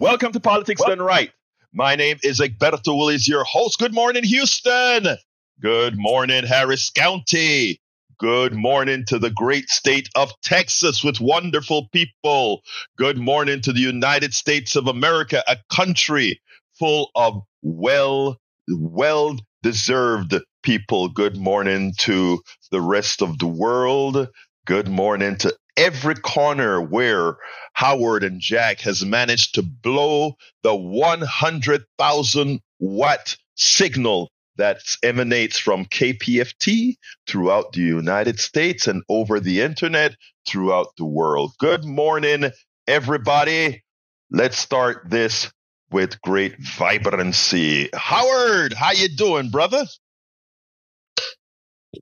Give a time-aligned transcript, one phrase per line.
[0.00, 1.30] Welcome to Politics Done Right.
[1.74, 3.78] My name is Egberto Willies, your host.
[3.78, 5.18] Good morning, Houston.
[5.60, 7.82] Good morning, Harris County.
[8.18, 12.62] Good morning to the great state of Texas with wonderful people.
[12.96, 16.40] Good morning to the United States of America, a country
[16.78, 18.38] full of well,
[18.70, 21.10] well deserved people.
[21.10, 22.40] Good morning to
[22.70, 24.28] the rest of the world.
[24.64, 27.38] Good morning to every corner where
[27.72, 36.96] Howard and Jack has managed to blow the 100,000 watt signal that emanates from KPFT
[37.26, 41.52] throughout the United States and over the internet throughout the world.
[41.58, 42.50] Good morning,
[42.86, 43.82] everybody.
[44.30, 45.50] Let's start this
[45.90, 47.88] with great vibrancy.
[47.94, 49.86] Howard, how you doing, brother?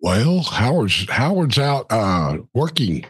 [0.03, 3.07] Well, Howard's Howard's out uh, working.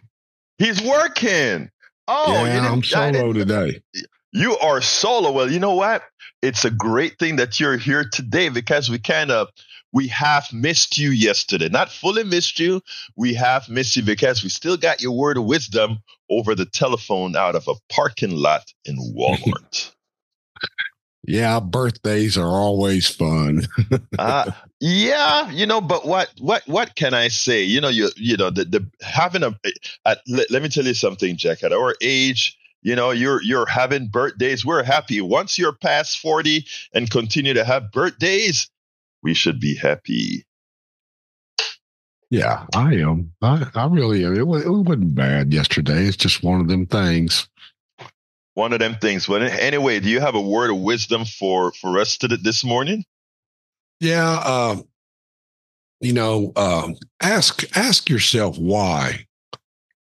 [0.59, 1.71] He's working.
[2.07, 3.83] Oh, yeah, I'm solo today.
[4.33, 5.33] You are solo.
[5.33, 6.03] Well, you know what?
[6.43, 9.48] It's a great thing that you're here today because we kind of
[9.92, 11.69] we have missed you yesterday.
[11.69, 12.83] Not fully missed you.
[13.17, 15.98] We have missed you because we still got your word of wisdom
[16.31, 19.93] over the telephone out of a parking lot in Walmart.
[21.29, 23.69] Yeah, birthdays are always fun.
[24.19, 27.62] uh, yeah, you know, but what what what can I say?
[27.62, 29.55] You know, you you know, the, the having a
[30.06, 31.62] at, let, let me tell you something, Jack.
[31.62, 34.65] At our age, you know, you're you're having birthdays.
[34.65, 35.21] We're happy.
[35.21, 38.71] Once you're past 40 and continue to have birthdays,
[39.23, 40.47] we should be happy.
[42.31, 43.33] Yeah, I am.
[43.43, 44.33] I, I really am.
[44.33, 46.05] It, it wasn't bad yesterday.
[46.05, 47.49] It's just one of them things
[48.59, 49.28] one of them things.
[49.28, 53.05] But anyway, do you have a word of wisdom for for us to this morning?
[54.00, 54.77] Yeah, uh,
[56.00, 56.89] you know, uh,
[57.23, 59.27] ask ask yourself why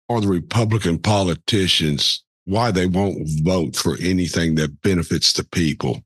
[0.08, 6.02] are the Republican politicians why they won't vote for anything that benefits the people.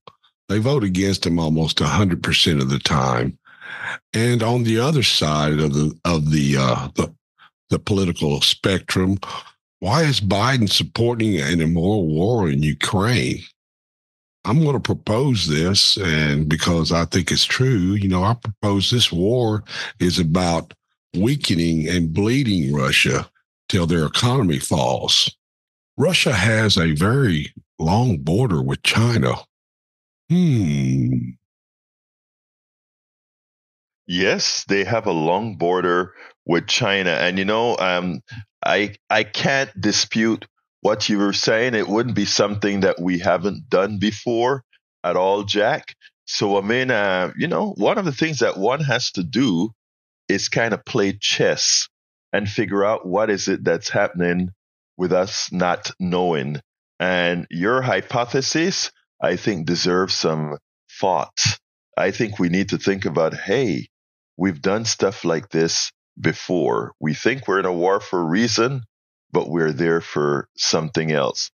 [0.49, 3.39] They vote against them almost hundred percent of the time.
[4.12, 7.15] And on the other side of the of the uh, the,
[7.71, 9.19] the political spectrum,
[9.82, 13.43] why is Biden supporting an immoral war in Ukraine?
[14.44, 18.92] I'm going to propose this, and because I think it's true, you know, I propose
[18.92, 19.65] this war
[19.98, 20.72] is about
[21.16, 23.28] weakening and bleeding Russia
[23.69, 25.28] till their economy falls.
[25.97, 29.34] Russia has a very long border with China.
[30.31, 31.31] Hmm.
[34.06, 36.15] Yes, they have a long border
[36.47, 37.10] with China.
[37.10, 38.20] And you know, um,
[38.64, 40.47] I I can't dispute
[40.80, 41.75] what you were saying.
[41.75, 44.64] It wouldn't be something that we haven't done before
[45.04, 45.94] at all, Jack.
[46.26, 49.70] So I mean, uh, you know, one of the things that one has to do
[50.28, 51.88] is kind of play chess
[52.32, 54.50] and figure out what is it that's happening
[54.97, 56.60] with us not knowing.
[57.00, 60.59] And your hypothesis, I think, deserves some
[61.00, 61.59] thought.
[61.97, 63.88] I think we need to think about, hey,
[64.36, 66.93] we've done stuff like this before.
[67.00, 68.83] We think we're in a war for a reason,
[69.33, 71.50] but we're there for something else.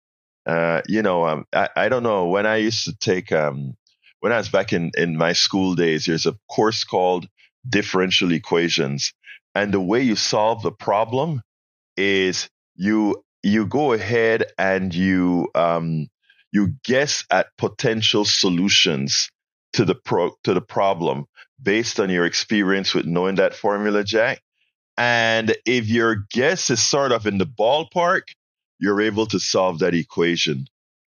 [0.46, 2.28] Uh, you know, um, I, I don't know.
[2.28, 3.76] When I used to take, um,
[4.20, 7.28] when I was back in, in my school days, there's a course called
[7.68, 9.14] differential equations.
[9.56, 11.42] And the way you solve the problem
[11.98, 16.08] is you, you go ahead and you, um,
[16.52, 19.30] you guess at potential solutions
[19.74, 21.26] to the pro, to the problem
[21.62, 24.42] based on your experience with knowing that formula, Jack.
[24.98, 28.22] And if your guess is sort of in the ballpark,
[28.80, 30.68] you're able to solve that equation.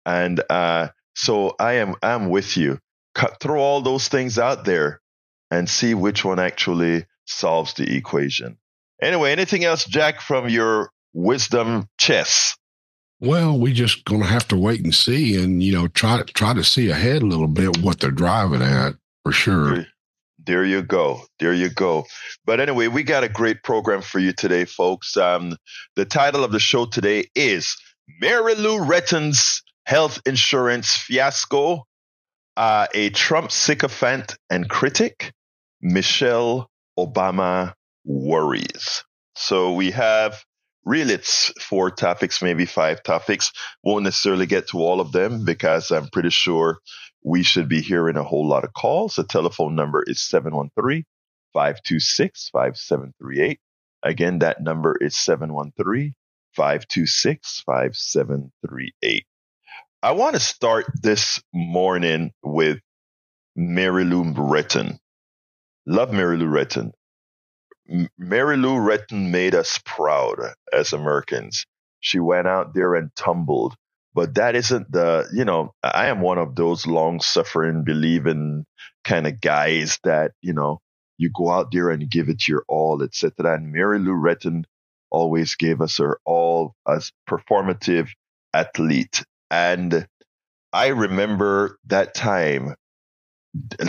[0.06, 2.80] And uh, so I am I'm with you.
[3.14, 5.02] Cut, throw all those things out there
[5.50, 8.58] and see which one actually solves the equation.
[9.02, 12.56] Anyway, anything else, Jack, from your wisdom chess?
[13.20, 16.54] Well, we just gonna have to wait and see, and you know, try to try
[16.54, 19.86] to see ahead a little bit what they're driving at for sure.
[20.46, 21.22] There you go.
[21.40, 22.06] There you go.
[22.46, 25.16] But anyway, we got a great program for you today, folks.
[25.16, 25.56] Um,
[25.96, 27.78] the title of the show today is
[28.20, 31.86] Mary Lou Retton's Health Insurance Fiasco,
[32.58, 35.32] uh, a Trump sycophant and critic,
[35.82, 37.74] Michelle Obama
[38.04, 39.04] worries.
[39.36, 40.44] So we have
[40.86, 43.52] really it's four topics, maybe five topics.
[43.84, 46.80] Won't necessarily get to all of them because I'm pretty sure
[47.24, 49.16] we should be hearing a whole lot of calls.
[49.16, 51.06] The telephone number is 713
[51.54, 53.60] 526 5738.
[54.04, 56.14] Again, that number is 713
[56.56, 59.26] 526 5738.
[60.04, 62.80] I want to start this morning with
[63.56, 64.98] Mary Lou Retton.
[65.86, 66.92] Love Mary Lou Retton.
[68.18, 70.40] Mary Lou Retton made us proud
[70.74, 71.66] as Americans.
[72.00, 73.76] She went out there and tumbled
[74.14, 78.66] but that isn't the, you know, I am one of those long suffering, believing
[79.04, 80.80] kind of guys that, you know,
[81.18, 83.56] you go out there and give it your all, etc.
[83.56, 84.64] And Mary Lou Retton
[85.12, 88.10] always gave us her all as performative
[88.54, 89.24] athlete.
[89.50, 90.08] And
[90.74, 92.76] I remember that time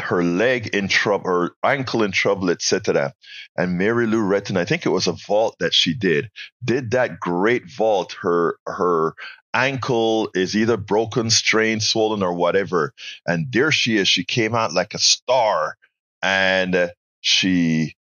[0.03, 3.15] her leg in trouble, her ankle in trouble, etc.
[3.57, 6.31] And Mary Lou Retton, I think it was a vault that she did,
[6.65, 8.17] did that great vault.
[8.21, 9.15] Her her
[9.55, 12.93] ankle is either broken, strained, swollen, or whatever.
[13.27, 14.09] And there she is.
[14.09, 15.77] She came out like a star,
[16.23, 16.91] and
[17.21, 17.95] she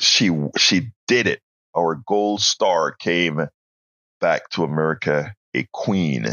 [0.00, 1.40] she she did it.
[1.76, 3.46] Our gold star came
[4.20, 6.26] back to America, a queen,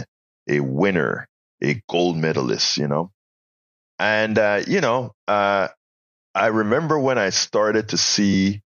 [0.49, 1.27] a winner,
[1.63, 2.77] a gold medalist.
[2.77, 3.11] You know.
[3.99, 5.67] And, uh, you know, uh,
[6.33, 8.63] I remember when I started to see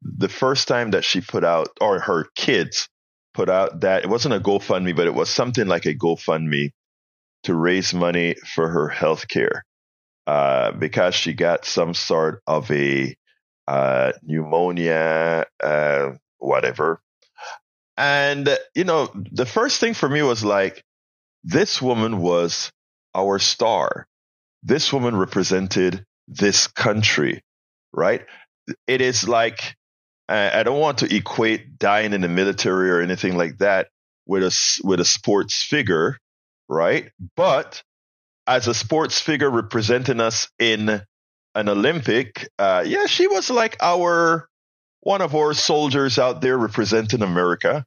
[0.00, 2.88] the first time that she put out, or her kids
[3.34, 6.70] put out that it wasn't a GoFundMe, but it was something like a GoFundMe
[7.44, 9.64] to raise money for her health care
[10.26, 13.16] uh, because she got some sort of a
[13.66, 17.00] uh, pneumonia, uh, whatever.
[17.96, 20.84] And, you know, the first thing for me was like,
[21.44, 22.70] this woman was
[23.14, 24.06] our star
[24.62, 27.42] this woman represented this country,
[27.92, 28.24] right?
[28.86, 29.76] It is like,
[30.28, 33.88] I don't want to equate dying in the military or anything like that
[34.26, 36.16] with a, with a sports figure,
[36.68, 37.10] right?
[37.36, 37.82] But
[38.46, 41.02] as a sports figure representing us in
[41.54, 44.48] an Olympic, uh, yeah, she was like our,
[45.00, 47.84] one of our soldiers out there representing America.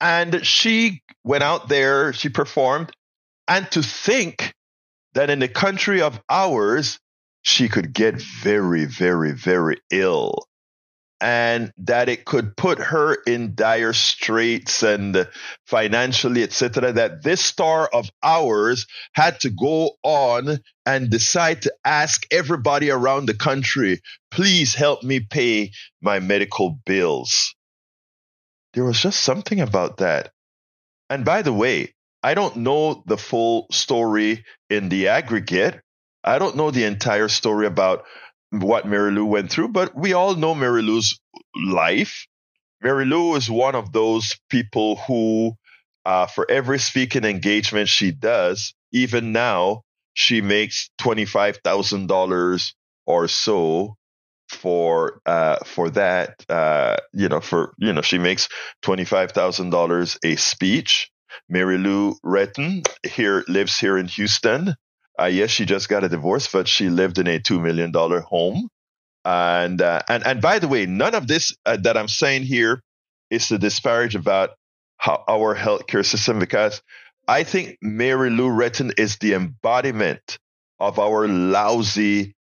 [0.00, 2.92] And she went out there, she performed.
[3.48, 4.52] And to think
[5.14, 6.98] that in the country of ours,
[7.42, 10.44] she could get very, very, very ill.
[11.24, 15.28] And that it could put her in dire straits and
[15.68, 16.92] financially, etc.
[16.92, 23.26] That this star of ours had to go on and decide to ask everybody around
[23.26, 24.00] the country,
[24.32, 25.70] please help me pay
[26.00, 27.54] my medical bills.
[28.74, 30.32] There was just something about that.
[31.08, 35.80] And by the way, I don't know the full story in the aggregate.
[36.24, 38.06] I don't know the entire story about
[38.52, 41.20] what Mary Lou went through, but we all know Mary Lou's
[41.56, 42.26] life.
[42.82, 45.54] Mary Lou is one of those people who,
[46.06, 49.82] uh, for every speaking engagement she does, even now,
[50.14, 52.72] she makes $25,000
[53.06, 53.96] or so
[54.50, 58.48] for uh for that uh you know for you know she makes
[58.84, 61.10] $25,000 a speech
[61.48, 64.74] Mary Lou Retton here lives here in Houston.
[65.20, 68.20] Uh, yes, she just got a divorce, but she lived in a two million dollar
[68.20, 68.68] home.
[69.24, 72.80] And uh, and and by the way, none of this uh, that I'm saying here
[73.30, 74.50] is to disparage about
[74.96, 76.82] how our healthcare system because
[77.28, 80.38] I think Mary Lou Retton is the embodiment
[80.80, 82.34] of our lousy,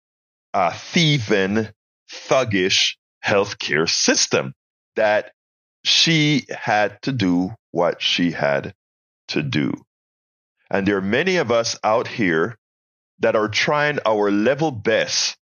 [0.53, 1.69] uh, thieving,
[2.09, 2.95] thuggish
[3.25, 4.53] healthcare system
[4.95, 5.31] that
[5.83, 8.73] she had to do what she had
[9.29, 9.73] to do.
[10.69, 12.57] And there are many of us out here
[13.19, 15.37] that are trying our level best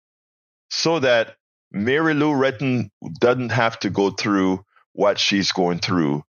[0.70, 1.36] so that
[1.70, 2.90] Mary Lou Retton
[3.20, 6.24] doesn't have to go through what she's going through.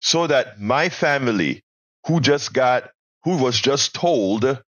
[0.00, 1.62] So that my family,
[2.06, 2.90] who just got,
[3.24, 4.60] who was just told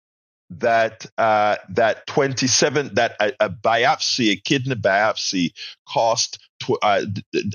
[0.50, 5.52] that uh, that 27 that a, a, biopsy, a kidney biopsy,
[5.88, 7.02] cost tw- uh,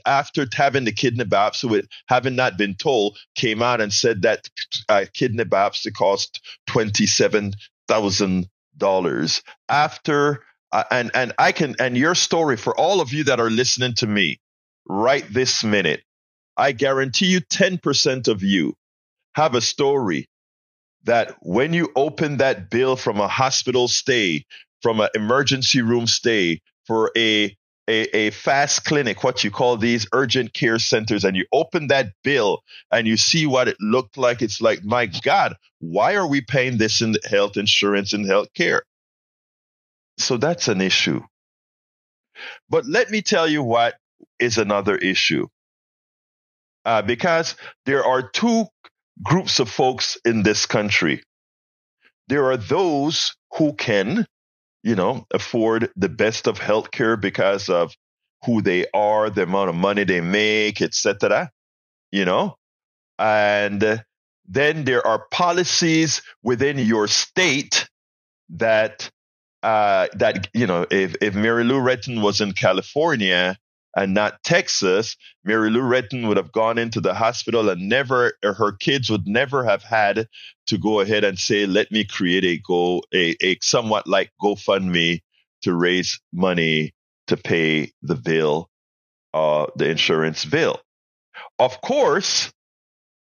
[0.06, 4.48] after having the kidney biopsy, with having not been told, came out and said that
[4.90, 7.54] uh, kidney biopsy cost twenty seven
[7.88, 8.48] thousand
[8.78, 9.42] dollars.
[9.70, 13.50] After uh, and and I can and your story for all of you that are
[13.50, 14.40] listening to me
[14.88, 16.04] right this minute,
[16.58, 18.76] I guarantee you, ten percent of you
[19.36, 20.28] have a story
[21.04, 24.46] that when you open that bill from a hospital stay,
[24.82, 27.56] from an emergency room stay, for a
[27.88, 32.14] a, a fast clinic, what you call these urgent care centers, and you open that
[32.24, 36.42] bill and you see what it looked like, it's like, my God, why are we
[36.42, 38.84] paying this in health insurance and health care?
[40.18, 41.22] So that's an issue.
[42.70, 43.96] But let me tell you what
[44.40, 45.48] is another issue.
[46.86, 47.56] Uh, because
[47.86, 48.66] there are two
[49.22, 51.22] groups of folks in this country.
[52.28, 54.26] There are those who can,
[54.82, 57.94] you know, afford the best of healthcare because of
[58.46, 61.52] who they are, the amount of money they make, etc.
[62.12, 62.56] You know,
[63.20, 64.04] and
[64.48, 67.88] then there are policies within your state
[68.50, 69.10] that
[69.62, 73.58] uh, that you know if if Mary Lou Retton was in California
[73.96, 78.72] and not Texas, Mary Lou Retton would have gone into the hospital and never, her
[78.72, 80.28] kids would never have had
[80.68, 85.22] to go ahead and say, let me create a go, a, a somewhat like GoFundMe
[85.62, 86.94] to raise money
[87.28, 88.70] to pay the bill,
[89.34, 90.80] uh, the insurance bill.
[91.60, 92.52] Of course,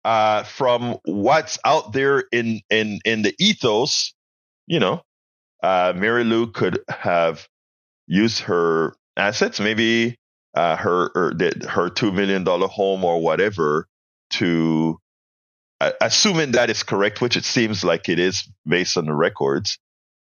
[0.05, 4.13] uh, from what's out there in, in, in the ethos,
[4.67, 5.01] you know,
[5.63, 7.47] uh, Mary Lou could have
[8.07, 10.18] used her assets, maybe
[10.55, 11.33] uh, her her,
[11.69, 13.87] her two million dollar home or whatever,
[14.31, 14.97] to
[15.81, 19.79] uh, assuming that is correct, which it seems like it is based on the records,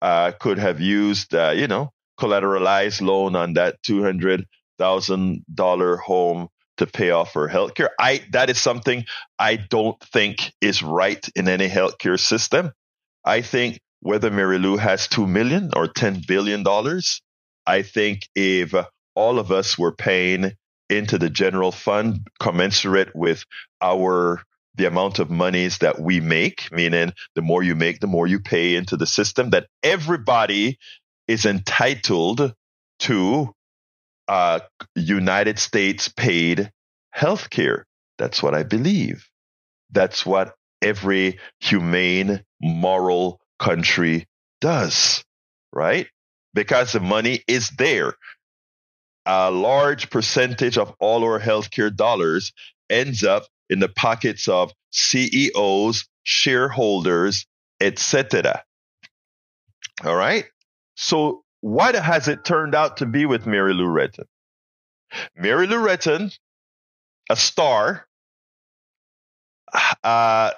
[0.02, 4.46] uh, could have used uh, you know collateralized loan on that two hundred
[4.78, 7.90] thousand dollar home to pay off her healthcare.
[8.00, 9.06] I that is something
[9.40, 12.72] I don't think is right in any healthcare system.
[13.26, 17.22] I think whether Mary Lou has two million or ten billion dollars,
[17.68, 18.74] I think if
[19.16, 20.54] all of us were paying
[20.90, 23.46] into the general fund commensurate with
[23.82, 24.42] our
[24.76, 28.40] the amount of monies that we make, meaning the more you make, the more you
[28.40, 30.78] pay into the system, that everybody
[31.28, 32.54] is entitled
[33.00, 33.54] to
[34.28, 34.60] uh,
[34.96, 36.72] United States paid
[37.12, 37.86] health care.
[38.18, 39.28] That's what I believe.
[39.92, 44.26] That's what every humane, moral country
[44.62, 45.24] does,
[45.74, 46.08] right?
[46.54, 48.14] Because the money is there
[49.26, 52.54] a large percentage of all our healthcare dollars
[52.90, 57.46] ends up in the pockets of CEOs, shareholders,
[57.80, 58.64] etc.
[60.04, 60.46] All right.
[60.96, 64.26] So what has it turned out to be with Mary Lou Retton?
[65.36, 66.36] Mary Lou Retton,
[67.30, 68.08] a star,
[70.04, 70.52] uh,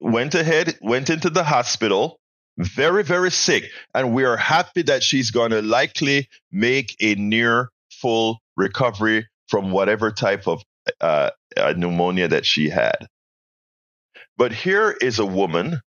[0.00, 2.20] went ahead, went into the hospital,
[2.58, 3.64] very, very sick.
[3.94, 7.70] And we are happy that she's going to likely make a near
[8.00, 10.62] full recovery from whatever type of
[11.00, 13.06] uh, uh, pneumonia that she had.
[14.36, 15.80] But here is a woman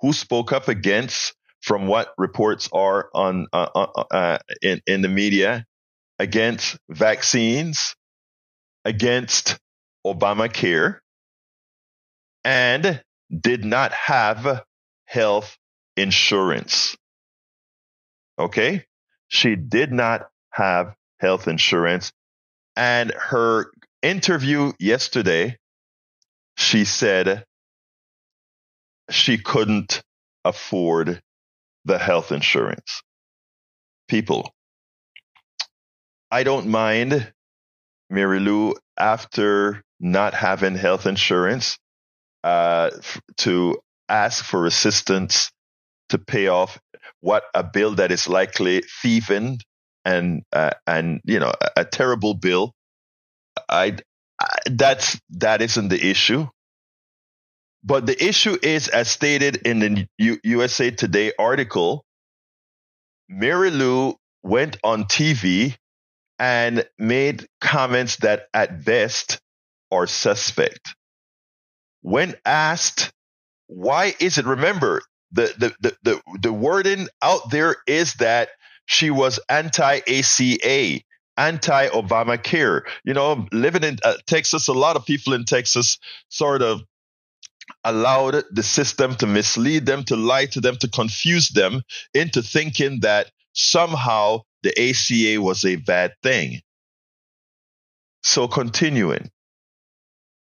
[0.00, 5.08] who spoke up against, from what reports are on uh, uh, uh in in the
[5.08, 5.64] media,
[6.18, 7.96] against vaccines,
[8.84, 9.58] against
[10.06, 10.98] Obamacare,
[12.44, 13.02] and
[13.36, 14.62] did not have
[15.06, 15.56] health
[15.96, 16.96] insurance.
[18.38, 18.84] Okay,
[19.26, 22.12] she did not have health insurance.
[22.76, 23.70] And her
[24.02, 25.58] interview yesterday,
[26.58, 27.44] she said
[29.10, 30.02] she couldn't
[30.44, 31.20] afford
[31.86, 33.02] the health insurance.
[34.08, 34.52] People,
[36.30, 37.32] I don't mind
[38.10, 41.78] Mary Lou after not having health insurance
[42.44, 45.50] uh, f- to ask for assistance
[46.10, 46.78] to pay off
[47.20, 49.58] what a bill that is likely thieving
[50.08, 52.72] and uh, and you know a, a terrible bill.
[53.68, 53.96] I,
[54.40, 56.48] I that's that isn't the issue.
[57.84, 62.04] But the issue is, as stated in the U- USA Today article,
[63.28, 65.76] Mary Lou went on TV
[66.38, 69.40] and made comments that at best
[69.92, 70.94] are suspect.
[72.02, 73.12] When asked,
[73.68, 74.46] why is it?
[74.46, 78.50] Remember, the, the, the, the, the wording out there is that
[78.88, 81.00] she was anti ACA,
[81.36, 82.82] anti Obamacare.
[83.04, 85.98] You know, living in uh, Texas, a lot of people in Texas
[86.30, 86.80] sort of
[87.84, 91.82] allowed the system to mislead them, to lie to them, to confuse them
[92.14, 96.62] into thinking that somehow the ACA was a bad thing.
[98.22, 99.30] So, continuing,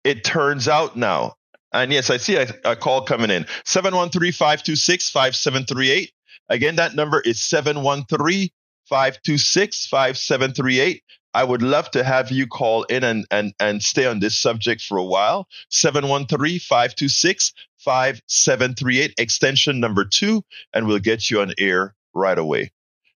[0.05, 1.35] it turns out now,
[1.73, 6.13] and yes, I see a, a call coming in 713 526 5738.
[6.51, 8.51] Again, that number is 713
[8.87, 11.03] 526 5738.
[11.33, 14.83] I would love to have you call in and, and, and stay on this subject
[14.83, 15.47] for a while.
[15.71, 20.43] 713 526 5738, extension number two,
[20.75, 22.73] and we'll get you on air right away.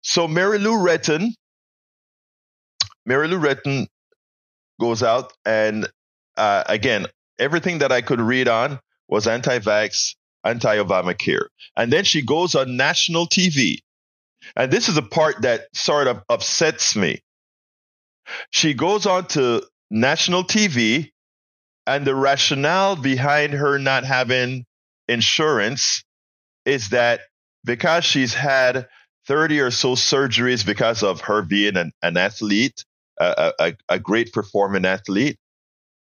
[0.03, 1.29] So, Mary Lou Retton,
[3.07, 3.87] Mary Lou Retton
[4.81, 5.89] goes out, and
[6.37, 7.07] uh, again,
[7.39, 11.47] everything that I could read on was anti vax, anti Obamacare.
[11.77, 13.79] And then she goes on national TV.
[14.57, 17.21] And this is a part that sort of upsets me.
[18.51, 21.11] She goes on to national TV,
[21.87, 24.65] and the rationale behind her not having
[25.09, 26.05] insurance
[26.65, 27.21] is that
[27.65, 28.89] because she's had
[29.27, 32.85] 30 or so surgeries because of her being an, an athlete,
[33.19, 35.37] a, a, a great performing athlete,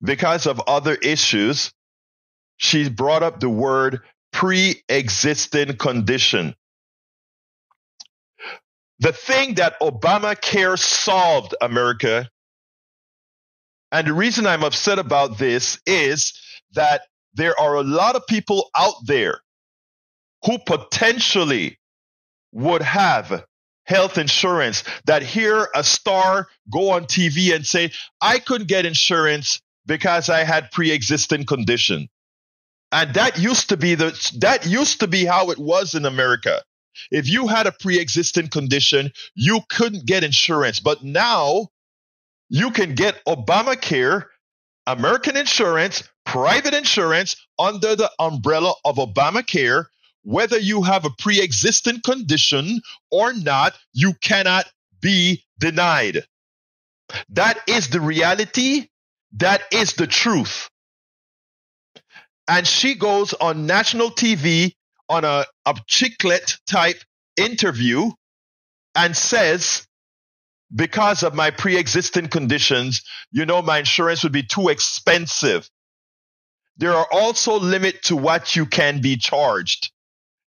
[0.02, 1.72] because of other issues,
[2.56, 4.00] she brought up the word
[4.40, 6.56] pre-existing condition.
[9.00, 12.26] The thing that Obamacare solved, America,
[13.92, 16.32] And the reason I'm upset about this is
[16.74, 17.02] that
[17.34, 19.40] there are a lot of people out there
[20.46, 21.78] who potentially
[22.52, 23.44] would have
[23.84, 29.60] health insurance that hear a star go on TV and say, I couldn't get insurance
[29.86, 32.08] because I had pre-existing condition.
[32.92, 36.62] And that used to be the that used to be how it was in America.
[37.10, 40.80] If you had a pre-existing condition, you couldn't get insurance.
[40.80, 41.68] But now
[42.48, 44.24] you can get Obamacare,
[44.86, 49.86] American insurance, private insurance under the umbrella of Obamacare.
[50.22, 52.80] Whether you have a pre existing condition
[53.10, 54.66] or not, you cannot
[55.00, 56.24] be denied.
[57.30, 58.88] That is the reality.
[59.32, 60.69] That is the truth.
[62.50, 64.72] And she goes on national TV
[65.08, 67.00] on a, a chiclet type
[67.36, 68.10] interview
[68.96, 69.86] and says
[70.74, 75.70] because of my pre-existing conditions, you know, my insurance would be too expensive.
[76.76, 79.92] There are also limit to what you can be charged.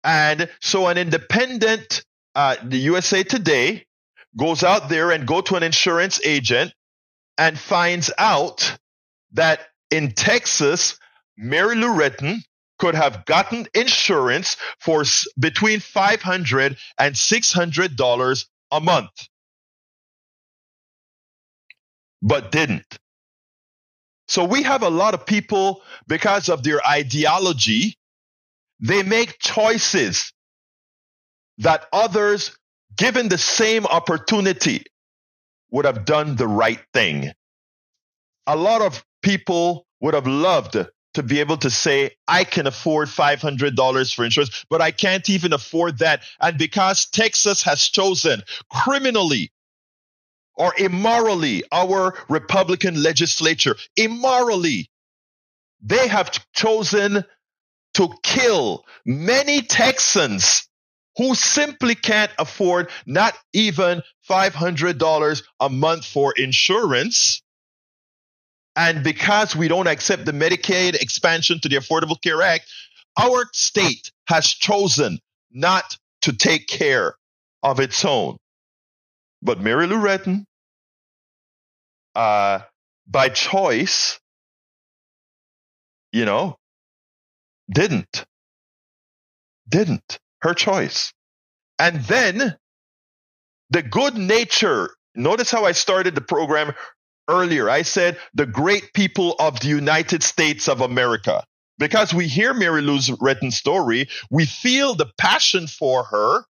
[0.02, 3.84] And so an independent, uh, the USA Today
[4.34, 6.72] goes out there and go to an insurance agent
[7.36, 8.78] and finds out
[9.32, 10.98] that in Texas,
[11.42, 12.38] Mary Lou Retton
[12.78, 15.04] could have gotten insurance for
[15.38, 19.28] between $500 and $600 a month
[22.22, 22.98] but didn't.
[24.28, 27.96] So we have a lot of people, because of their ideology,
[28.80, 30.32] they make choices
[31.58, 32.56] that others,
[32.96, 34.84] given the same opportunity,
[35.70, 37.32] would have done the right thing.
[38.46, 40.76] A lot of people would have loved
[41.14, 45.52] to be able to say, I can afford $500 for insurance, but I can't even
[45.52, 46.22] afford that.
[46.40, 49.50] And because Texas has chosen criminally
[50.54, 54.90] or immorally, our Republican legislature, immorally,
[55.82, 57.24] they have chosen
[57.94, 60.68] to kill many Texans
[61.16, 67.41] who simply can't afford not even $500 a month for insurance.
[68.74, 72.70] And because we don't accept the Medicaid expansion to the Affordable Care Act,
[73.18, 75.18] our state has chosen
[75.50, 77.14] not to take care
[77.62, 78.38] of its own.
[79.42, 80.44] But Mary Lou Retton,
[82.14, 82.60] uh,
[83.06, 84.18] by choice,
[86.12, 86.56] you know,
[87.70, 88.24] didn't.
[89.68, 90.18] Didn't.
[90.40, 91.12] Her choice.
[91.78, 92.56] And then
[93.70, 94.90] the good nature.
[95.14, 96.72] Notice how I started the program
[97.28, 97.70] earlier.
[97.70, 101.44] I said the great people of the United States of America.
[101.78, 106.44] Because we hear Mary Lou Retton's story, we feel the passion for her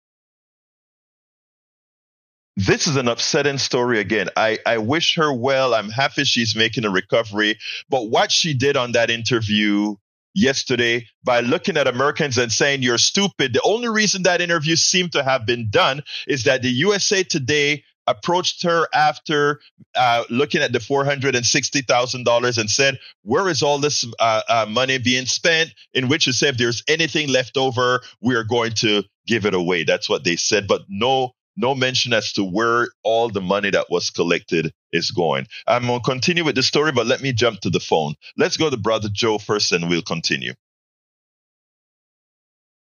[2.60, 4.28] this is an upsetting story again.
[4.36, 5.74] I, I wish her well.
[5.74, 7.58] I'm happy she's making a recovery.
[7.89, 9.96] But what she did on that interview
[10.34, 15.13] yesterday by looking at Americans and saying you're stupid, the only reason that interview seemed
[15.13, 19.62] to have been done is that the USA Today approached her after
[19.95, 25.26] uh, looking at the $460,000 and said, Where is all this uh, uh, money being
[25.26, 25.74] spent?
[25.93, 29.54] In which you said, If there's anything left over, we are going to give it
[29.54, 29.84] away.
[29.84, 33.88] That's what they said, but no no mention as to where all the money that
[33.89, 35.45] was collected is going.
[35.67, 38.15] I'm going to continue with the story, but let me jump to the phone.
[38.38, 40.54] Let's go to Brother Joe first and we'll continue.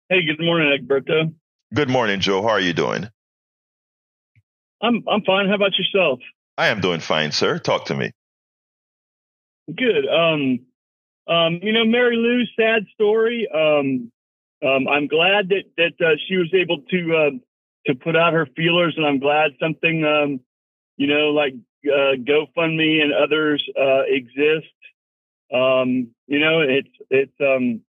[0.08, 1.34] Hey, good morning, Egberto.
[1.74, 2.40] Good morning, Joe.
[2.42, 3.10] How are you doing?
[4.82, 5.48] I'm I'm fine.
[5.48, 6.20] How about yourself?
[6.56, 7.58] I am doing fine, sir.
[7.58, 8.10] Talk to me.
[9.66, 10.06] Good.
[10.08, 10.60] Um,
[11.26, 13.48] um, you know, Mary Lou's sad story.
[13.52, 14.12] Um,
[14.64, 17.30] um, I'm glad that that uh, she was able to uh,
[17.86, 20.40] to put out her feelers, and I'm glad something, um,
[20.96, 21.54] you know, like
[21.86, 24.72] uh, GoFundMe and others uh, exist
[25.52, 27.82] Um, you know, it's it's um,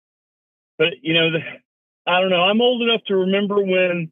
[0.77, 1.39] but you know, the,
[2.05, 2.43] I don't know.
[2.43, 4.11] I'm old enough to remember when,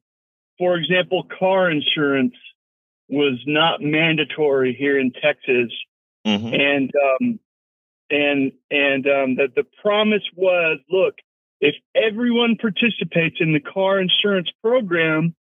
[0.57, 2.36] for example, car insurance
[3.10, 5.72] was not mandatory here in Texas,
[6.26, 6.54] Mhm.
[6.60, 7.39] and um,
[8.10, 11.16] and and um, that the promise was, look,
[11.60, 15.36] if everyone participates in the car insurance program,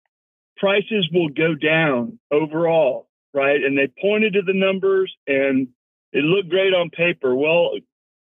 [0.56, 3.62] prices will go down overall, right?
[3.62, 5.68] And they pointed to the numbers, and
[6.12, 7.34] it looked great on paper.
[7.34, 7.78] Well,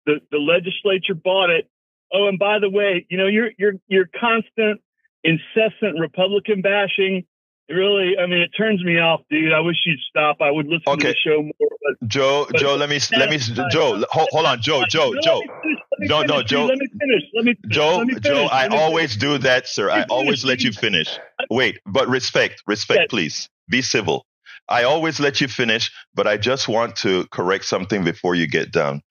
[0.05, 1.69] the the legislature bought it.
[2.13, 4.81] Oh, and by the way, you know your your your constant,
[5.23, 7.25] incessant Republican bashing.
[7.67, 9.51] It really, I mean, it turns me off, dude.
[9.51, 10.37] I wish you'd stop.
[10.39, 11.69] I would listen to the show more.
[11.99, 13.37] But Joe, But- Joe, let me let me
[13.71, 16.43] Joe, hold, hold on, Joe, Joe, No, Joe, me finish, let me No, no.
[16.43, 17.23] Joe- Let me finish.
[17.33, 18.47] Let me Joe, let me finish, Joe.
[18.51, 19.89] I always do that, sir.
[19.89, 21.17] I always let you finish.
[21.49, 23.49] Wait, but respect, respect, please.
[23.67, 24.25] Be civil.
[24.69, 28.71] I always let you finish, but I just want to correct something before you get
[28.71, 29.01] down.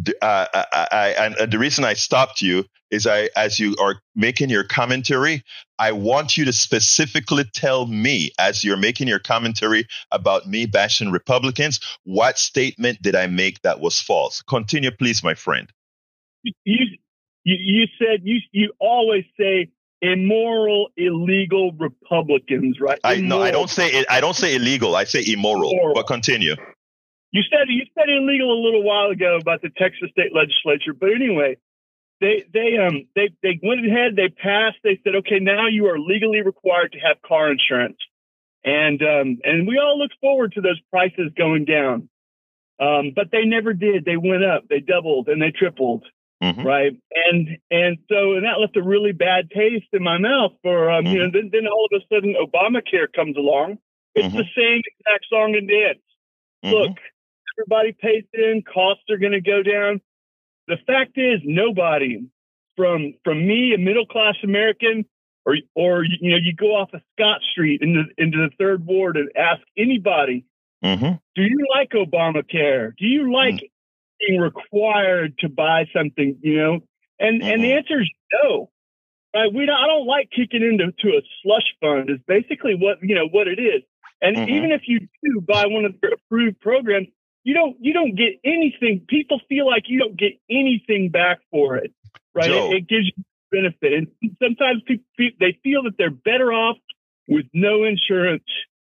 [0.00, 4.00] D- Uh, I, I, and the reason I stopped you is I, as you are
[4.14, 5.42] making your commentary,
[5.78, 11.10] I want you to specifically tell me, as you're making your commentary about me bashing
[11.10, 14.42] Republicans, what statement did I make that was false?
[14.42, 15.68] Continue, please, my friend.
[16.44, 16.52] you,
[17.44, 19.70] you you said you you always say
[20.02, 22.98] immoral, illegal Republicans, right?
[23.04, 24.96] I no, I don't say it, I don't say illegal.
[24.96, 25.70] I say immoral.
[25.70, 25.94] Immoral.
[25.94, 26.56] But continue.
[27.32, 31.10] You said you said illegal a little while ago about the Texas state legislature, but
[31.14, 31.56] anyway,
[32.20, 35.98] they they um they they went ahead, they passed, they said, okay, now you are
[35.98, 37.98] legally required to have car insurance,
[38.64, 42.08] and um and we all look forward to those prices going down,
[42.80, 44.04] um but they never did.
[44.04, 46.04] They went up, they doubled, and they tripled.
[46.42, 46.64] Mhm.
[46.64, 46.92] right?
[47.30, 51.04] And and so and that left a really bad taste in my mouth for um,
[51.06, 51.30] you know.
[51.30, 53.78] Then, then all of a sudden Obamacare comes along.
[54.14, 56.00] It's the same exact song and dance.
[56.62, 56.98] Look,
[57.58, 58.62] everybody pays in.
[58.62, 60.00] Costs are going to go down.
[60.66, 62.24] The fact is, nobody
[62.76, 65.04] from from me, a middle class American,
[65.44, 69.16] or or you know, you go off of Scott Street into into the third ward
[69.16, 70.44] and ask anybody,
[70.84, 71.20] Mhm.
[71.34, 72.96] do you like Obamacare?
[72.96, 73.69] Do you like
[74.26, 76.38] being required to buy something?
[76.42, 76.80] You know,
[77.18, 77.76] and and the Mhm.
[77.78, 78.10] answer is
[78.42, 78.70] no.
[79.34, 79.52] Right?
[79.52, 82.10] We don't, I don't like kicking into to a slush fund.
[82.10, 83.82] Is basically what you know what it is.
[84.22, 84.48] And Mhm.
[84.48, 87.08] even if you do buy one of the approved programs,
[87.44, 89.00] you don't you don't get anything.
[89.08, 91.92] People feel like you don't get anything back for it.
[92.34, 92.50] Right?
[92.50, 94.06] It, it gives you benefit, and
[94.42, 95.04] sometimes people
[95.40, 96.76] they feel that they're better off
[97.26, 98.44] with no insurance.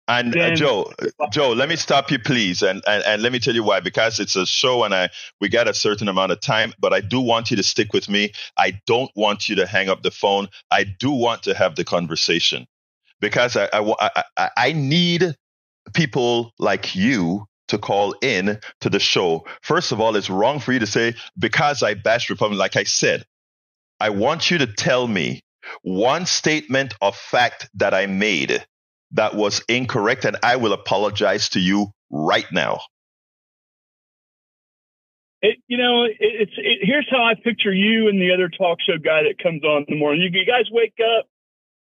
[0.08, 0.92] And uh, Joe,
[1.32, 3.80] Joe, let me stop you, please, and, and and let me tell you why.
[3.80, 5.10] Because it's a show, and I
[5.42, 8.10] we got a certain amount of time, but I do want you to stick with
[8.10, 8.34] me.
[8.58, 10.50] I don't want you to hang up the phone.
[10.72, 12.68] I do want to have the conversation
[13.22, 15.36] because I I, I, I- I need
[15.94, 19.46] people like you to call in to the show.
[19.62, 22.60] First of all, it's wrong for you to say because I bash Republicans.
[22.60, 23.26] Like I said,
[24.00, 25.42] I want you to tell me
[25.84, 28.66] one statement of fact that I made
[29.14, 32.80] that was incorrect, and I will apologize to you right now.
[35.42, 38.80] It, you know, it, it's it, here's how I picture you and the other talk
[38.80, 40.22] show guy that comes on in the morning.
[40.22, 41.28] You, you guys wake up,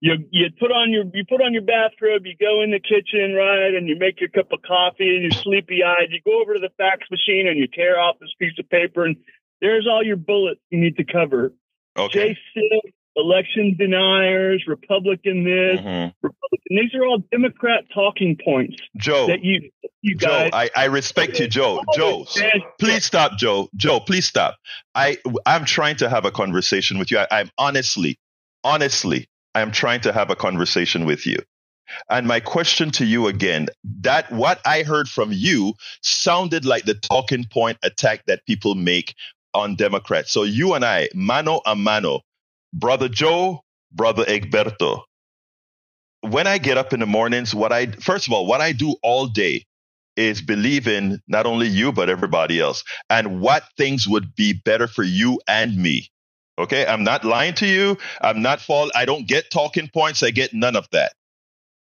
[0.00, 3.34] you you put on your you put on your bathrobe, you go in the kitchen,
[3.34, 6.08] right, and you make your cup of coffee, and you're sleepy eyed.
[6.10, 9.04] You go over to the fax machine and you tear off this piece of paper,
[9.04, 9.16] and
[9.60, 11.52] there's all your bullets you need to cover.
[11.96, 12.32] Okay.
[12.32, 16.14] Jay Silk, election deniers, Republican this, Mhm.
[16.22, 16.51] Republican.
[16.80, 20.50] These are all Democrat talking points Joe, that you you Joe, guys.
[20.52, 21.82] I, I respect you, Joe.
[21.94, 22.26] Joe,
[22.78, 23.68] please stop, Joe.
[23.76, 24.56] Joe, please stop.
[24.94, 27.18] I I'm trying to have a conversation with you.
[27.18, 28.18] I, I'm honestly,
[28.64, 31.36] honestly, I'm trying to have a conversation with you.
[32.08, 33.68] And my question to you again,
[34.00, 39.14] that what I heard from you sounded like the talking point attack that people make
[39.52, 40.32] on Democrats.
[40.32, 42.20] So you and I, mano a mano,
[42.72, 43.60] brother Joe,
[43.92, 45.02] brother Egberto.
[46.22, 48.96] When I get up in the mornings, what I first of all, what I do
[49.02, 49.66] all day
[50.16, 54.86] is believe in not only you but everybody else and what things would be better
[54.86, 56.08] for you and me.
[56.58, 57.98] Okay, I'm not lying to you.
[58.20, 58.90] I'm not fall.
[58.94, 60.22] I don't get talking points.
[60.22, 61.12] I get none of that.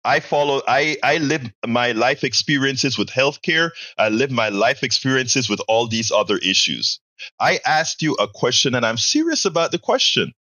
[0.05, 0.62] I follow.
[0.66, 3.71] I I live my life experiences with healthcare.
[3.99, 7.01] I live my life experiences with all these other issues.
[7.38, 10.33] I asked you a question, and I'm serious about the question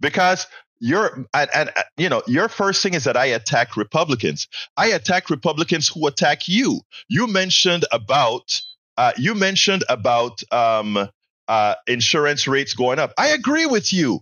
[0.00, 0.46] because
[0.80, 4.48] you're and, and you know your first thing is that I attack Republicans.
[4.76, 6.80] I attack Republicans who attack you.
[7.08, 8.60] You mentioned about
[8.96, 11.08] uh, you mentioned about um,
[11.48, 13.12] uh, insurance rates going up.
[13.18, 14.20] I agree with you.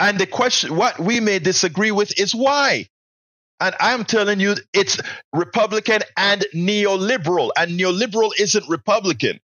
[0.00, 2.86] And the question, what we may disagree with is why.
[3.60, 5.00] And I'm telling you, it's
[5.32, 7.50] Republican and neoliberal.
[7.56, 9.40] And neoliberal isn't Republican.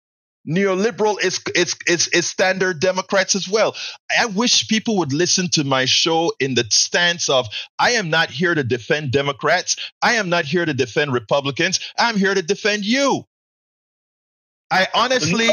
[0.48, 3.76] Neoliberal is it's it's it's standard Democrats as well.
[4.18, 7.46] I wish people would listen to my show in the stance of
[7.78, 9.76] I am not here to defend Democrats.
[10.02, 11.80] I am not here to defend Republicans.
[11.98, 13.24] I'm here to defend you.
[14.72, 15.48] I honestly,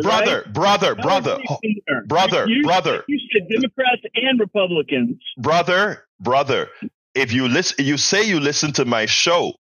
[0.00, 0.52] brother, right?
[0.52, 1.58] brother, brother, oh,
[2.06, 3.02] brother, you, brother.
[3.08, 5.16] You said Democrats and Republicans.
[5.38, 6.68] Brother, brother.
[7.16, 9.54] If you listen, you say you listen to my show.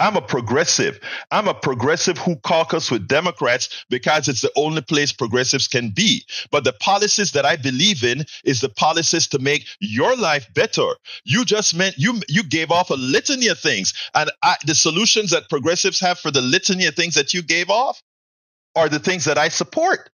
[0.00, 0.98] I'm a progressive.
[1.30, 6.24] I'm a progressive who caucus with Democrats because it's the only place progressives can be.
[6.50, 10.88] But the policies that I believe in is the policies to make your life better.
[11.24, 15.30] You just meant you you gave off a litany of things, and I, the solutions
[15.30, 18.02] that progressives have for the litany of things that you gave off
[18.74, 20.10] are the things that I support.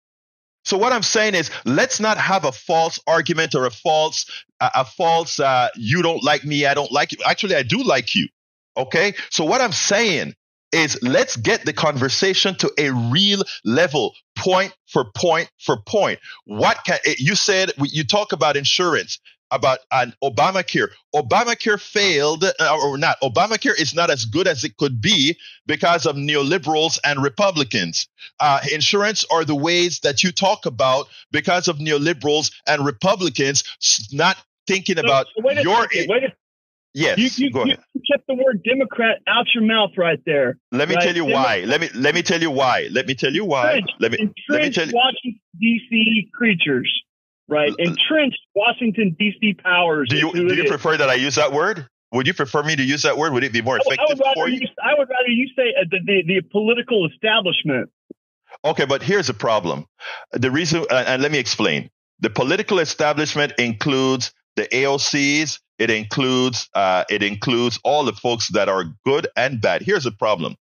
[0.64, 4.86] So what I'm saying is, let's not have a false argument or a false, a,
[4.86, 7.18] false, uh, you don't like me, I don't like you.
[7.26, 8.28] Actually, I do like you.
[8.78, 9.14] Okay.
[9.30, 10.34] So what I'm saying
[10.72, 16.20] is let's get the conversation to a real level, point for point for point.
[16.46, 17.72] What can eh, you said?
[17.78, 19.20] You talk about insurance,
[19.52, 20.90] about an Obamacare.
[21.14, 23.18] Obamacare failed, uh, or not.
[23.22, 28.08] Obamacare is not as good as it could be because of neoliberals and Republicans.
[28.40, 33.64] Uh, insurance are the ways that you talk about because of neoliberals and Republicans
[34.14, 35.82] not thinking about so your.
[35.84, 36.34] Second, wait a
[36.94, 37.80] Yes, you, you, go ahead.
[37.94, 40.58] You kept the word Democrat out your mouth right there.
[40.72, 41.04] Let me right?
[41.06, 41.64] tell you why.
[41.66, 42.90] Let me let me tell you why.
[42.92, 43.76] Let me tell you why.
[43.76, 44.18] Entrenched, let me
[44.50, 44.94] let me tell you.
[44.94, 46.30] Washington D.C.
[46.34, 47.04] creatures,
[47.48, 47.74] right?
[47.80, 49.54] Entrenched Washington D.C.
[49.64, 50.10] powers.
[50.10, 51.88] Do you do you prefer that I use that word?
[52.12, 53.32] Would you prefer me to use that word?
[53.32, 54.60] Would it be more effective I would rather for you?
[54.62, 54.68] you?
[54.84, 57.90] I would rather you say uh, the, the, the political establishment.
[58.66, 59.86] Okay, but here's the problem.
[60.34, 61.90] The reason, uh, and let me explain.
[62.20, 68.70] The political establishment includes the AOCs, it includes uh, it includes all the folks that
[68.70, 69.82] are good and bad.
[69.82, 70.56] Here's the problem: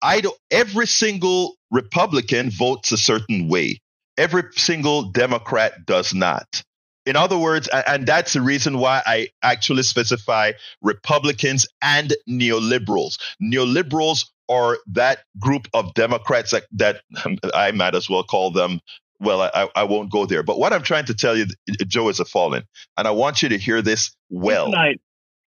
[0.00, 3.80] I do every single Republican votes a certain way.
[4.16, 6.62] Every single Democrat does not.
[7.04, 13.18] In other words, and that's the reason why I actually specify Republicans and neoliberals.
[13.42, 17.02] Neoliberals are that group of Democrats that, that
[17.54, 18.80] I might as well call them
[19.20, 20.42] well, I, I won't go there.
[20.42, 21.46] But what I'm trying to tell you,
[21.86, 22.64] Joe is a fallen,
[22.96, 24.66] and I want you to hear this well.
[24.66, 25.00] Tonight,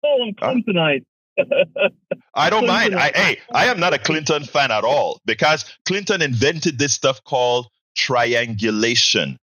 [0.02, 1.04] him come tonight.
[2.34, 2.94] I don't mind.
[2.94, 7.22] I, hey, I am not a Clinton fan at all because Clinton invented this stuff
[7.24, 9.38] called triangulation.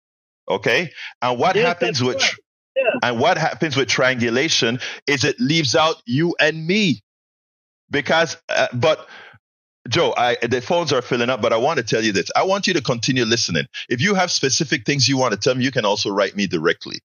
[0.50, 2.34] Okay, and what yes, happens with right.
[2.76, 3.10] yeah.
[3.10, 7.02] and what happens with triangulation is it leaves out you and me
[7.90, 9.08] because, uh, but
[9.89, 12.30] Joe, I, the phones are filling up, but I want to tell you this.
[12.36, 13.65] I want you to continue listening.
[13.89, 16.48] If you have specific things you want to tell me, you can also write me
[16.48, 17.00] directly.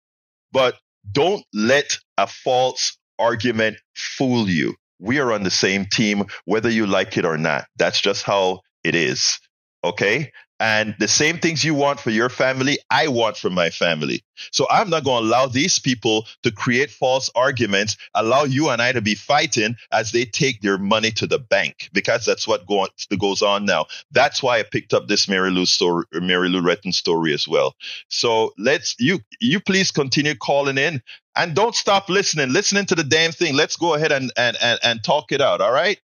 [0.52, 0.76] But
[1.12, 4.76] don't let a false argument fool you.
[5.00, 7.66] We are on the same team, whether you like it or not.
[7.78, 9.40] That's just how it is.
[9.84, 10.32] Okay.
[10.60, 14.24] And the same things you want for your family, I want for my family.
[14.52, 18.82] So I'm not going to allow these people to create false arguments, allow you and
[18.82, 22.66] I to be fighting as they take their money to the bank because that's what
[22.68, 23.88] goes on now.
[24.12, 27.76] That's why I picked up this Mary Lou story, Mary Lou Retton story as well.
[28.10, 31.02] So let's you you please continue calling in
[31.36, 32.52] and don't stop listening.
[32.54, 33.56] Listening to the damn thing.
[33.56, 35.62] Let's go ahead and and and, and talk it out.
[35.62, 36.00] All right.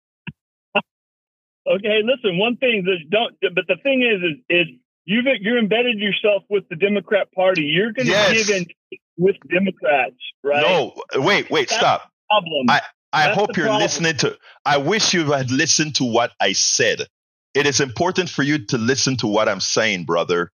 [1.69, 2.37] Okay, listen.
[2.37, 4.67] One thing that don't, but the thing is, is, is
[5.05, 7.63] you've you're embedded yourself with the Democrat Party.
[7.63, 8.47] You're going to yes.
[8.47, 8.65] give in
[9.17, 10.61] with Democrats, right?
[10.61, 12.11] No, wait, wait, That's stop.
[12.29, 12.69] Problem.
[12.69, 12.81] I
[13.13, 13.83] I That's hope you're problem.
[13.83, 14.37] listening to.
[14.65, 17.05] I wish you had listened to what I said.
[17.53, 20.51] It is important for you to listen to what I'm saying, brother.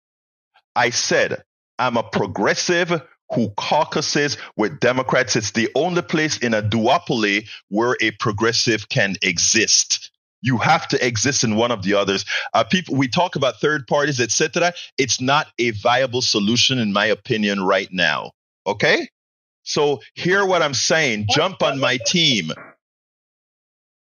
[0.75, 1.43] I said
[1.79, 3.03] I'm a progressive
[3.35, 5.37] who caucuses with Democrats.
[5.37, 10.12] It's the only place in a duopoly where a progressive can exist.
[10.43, 12.25] You have to exist in one of the others.
[12.53, 14.73] Uh, people, we talk about third parties, etc.
[14.99, 18.33] It's not a viable solution, in my opinion, right now.
[18.67, 19.09] Okay,
[19.63, 21.27] so hear what I'm saying.
[21.31, 22.53] Jump on my team.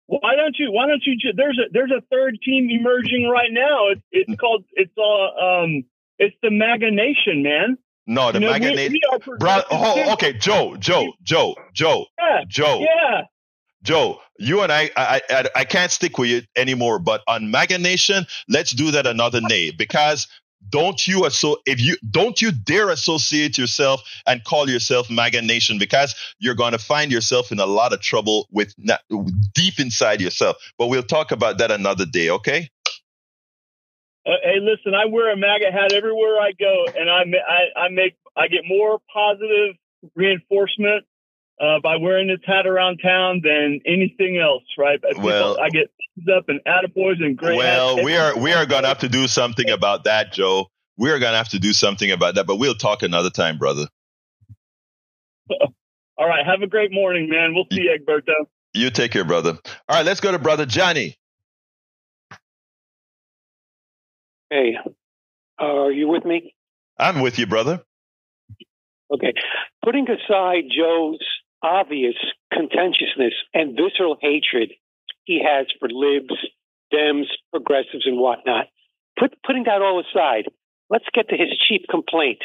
[0.08, 0.72] Why don't you?
[0.72, 1.16] Why don't you?
[1.36, 3.90] There's a there's a third team emerging right now.
[3.90, 4.38] It's it's mm.
[4.38, 5.84] called it's uh, um
[6.20, 7.78] it's the MAGA Nation, man.
[8.08, 9.00] No, the you know, MAGA Nation.
[9.40, 12.80] Bro, oh, okay, Joe, Joe, Joe, Joe, yeah, Joe.
[12.82, 13.22] Yeah.
[13.86, 16.98] Joe, you and I, I, I, I can't stick with you anymore.
[16.98, 20.28] But on MAGA Nation, let's do that another day because
[20.70, 25.78] don't you so if you don't you dare associate yourself and call yourself MAGA Nation
[25.78, 29.02] because you're going to find yourself in a lot of trouble with not,
[29.54, 30.58] deep inside yourself.
[30.80, 32.70] But we'll talk about that another day, okay?
[34.26, 37.90] Uh, hey, listen, I wear a MAGA hat everywhere I go, and I, I, I
[37.90, 39.76] make I get more positive
[40.16, 41.06] reinforcement
[41.60, 45.02] uh, by wearing this hat around town than anything else, right?
[45.02, 45.88] People, Well- I get
[46.34, 47.58] up and attaboys and great.
[47.58, 48.06] Well, hats.
[48.06, 50.68] we are we are gonna have to do something about that, Joe.
[50.98, 53.88] We are gonna have to do something about that, but we'll talk another time, brother.
[56.18, 56.46] All right.
[56.46, 57.54] Have a great morning, man.
[57.54, 58.48] We'll see you, Egberto.
[58.74, 59.58] You take care, brother.
[59.90, 61.18] All right, let's go to brother Johnny.
[64.50, 64.78] Hey,
[65.58, 66.54] are you with me?
[66.98, 67.82] I'm with you, brother.
[69.14, 69.34] Okay.
[69.84, 71.20] Putting aside Joe's
[71.66, 72.16] obvious
[72.54, 74.72] contentiousness and visceral hatred
[75.26, 76.36] he has for libs,
[76.94, 78.68] Dems, progressives, and whatnot,
[79.18, 80.46] put, putting that all aside,
[80.90, 82.44] let's get to his chief complaint.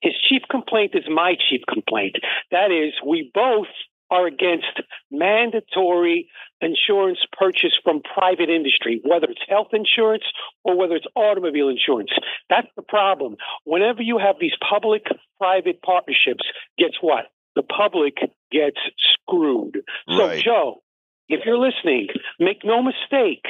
[0.00, 2.16] His chief complaint is my chief complaint.
[2.52, 3.66] That is, we both
[4.10, 4.80] are against
[5.10, 6.28] mandatory
[6.60, 10.24] insurance purchase from private industry, whether it's health insurance
[10.64, 12.10] or whether it's automobile insurance.
[12.48, 13.36] That's the problem.
[13.64, 15.04] Whenever you have these public
[15.38, 16.44] private partnerships,
[16.78, 17.26] guess what?
[17.56, 18.14] The public
[18.50, 18.78] gets
[19.22, 19.82] screwed.
[20.08, 20.42] So, Right.
[20.42, 20.82] Joe,
[21.28, 22.08] if you're listening,
[22.38, 23.44] make no mistake.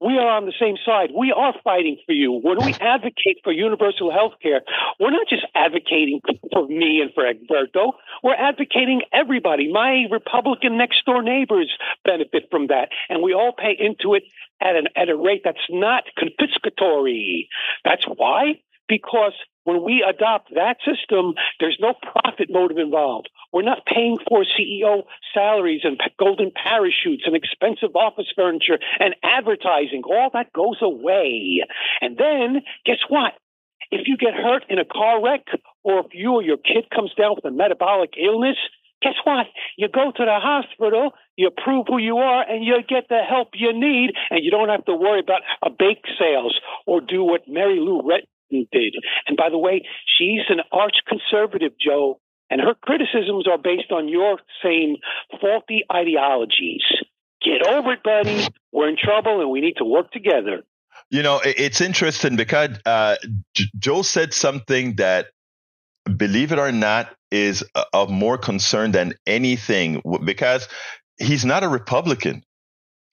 [0.00, 1.10] We are on the same side.
[1.16, 2.32] We are fighting for you.
[2.32, 4.60] When we advocate for universal health care,
[5.00, 6.20] we're not just advocating
[6.52, 7.92] for me and for Egberto.
[8.22, 9.72] We're advocating everybody.
[9.72, 11.72] My Republican next door neighbors
[12.04, 12.88] benefit from that.
[13.08, 14.24] And we all pay into it
[14.60, 17.48] at an at a rate that's not confiscatory.
[17.84, 18.60] That's why?
[18.88, 19.32] Because
[19.64, 23.30] when we adopt that system, there's no profit motive involved.
[23.52, 30.02] We're not paying for CEO salaries and golden parachutes and expensive office furniture and advertising.
[30.04, 31.64] All that goes away.
[32.00, 33.32] And then, guess what?
[33.90, 35.46] If you get hurt in a car wreck
[35.82, 38.56] or if you or your kid comes down with a metabolic illness,
[39.02, 39.46] guess what?
[39.76, 43.50] You go to the hospital, you prove who you are, and you get the help
[43.54, 47.42] you need, and you don't have to worry about a bake sales or do what
[47.46, 48.00] Mary Lou
[48.72, 48.94] did.
[49.26, 49.82] And by the way,
[50.18, 54.96] she's an arch conservative, Joe, and her criticisms are based on your same
[55.40, 56.82] faulty ideologies.
[57.42, 58.46] Get over it, buddy.
[58.72, 60.62] We're in trouble, and we need to work together.
[61.10, 63.16] You know, it's interesting because uh,
[63.78, 65.26] Joe said something that,
[66.16, 70.68] believe it or not, is uh, of more concern than anything because
[71.18, 72.44] he's not a Republican.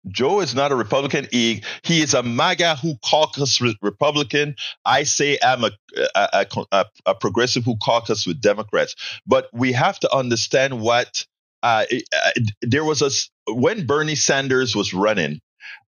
[0.07, 1.27] Joe is not a Republican.
[1.31, 4.55] He, he is a MAGA who caucus re- Republican.
[4.85, 5.71] I say I'm a,
[6.15, 8.95] a, a, a progressive who caucus with Democrats.
[9.27, 11.25] But we have to understand what
[11.63, 13.09] uh, uh, there was a
[13.53, 15.39] when Bernie Sanders was running.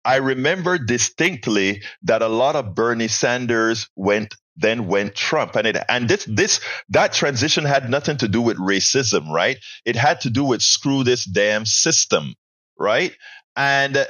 [0.06, 5.78] I remember distinctly that a lot of Bernie Sanders went then went Trump, and it
[5.90, 9.58] and this this that transition had nothing to do with racism, right?
[9.86, 12.36] It had to do with screw this damn system,
[12.78, 13.16] right?
[13.56, 14.06] And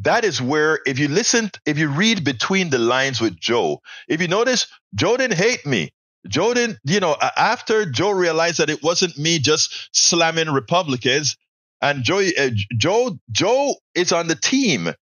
[0.00, 4.20] that is where if you listen, if you read between the lines with Joe, if
[4.20, 5.90] you notice, Joe didn't hate me.
[6.28, 11.36] Joe didn't, you know, after Joe realized that it wasn't me just slamming Republicans,
[11.80, 14.92] and Joe, uh, Joe, Joe is on the team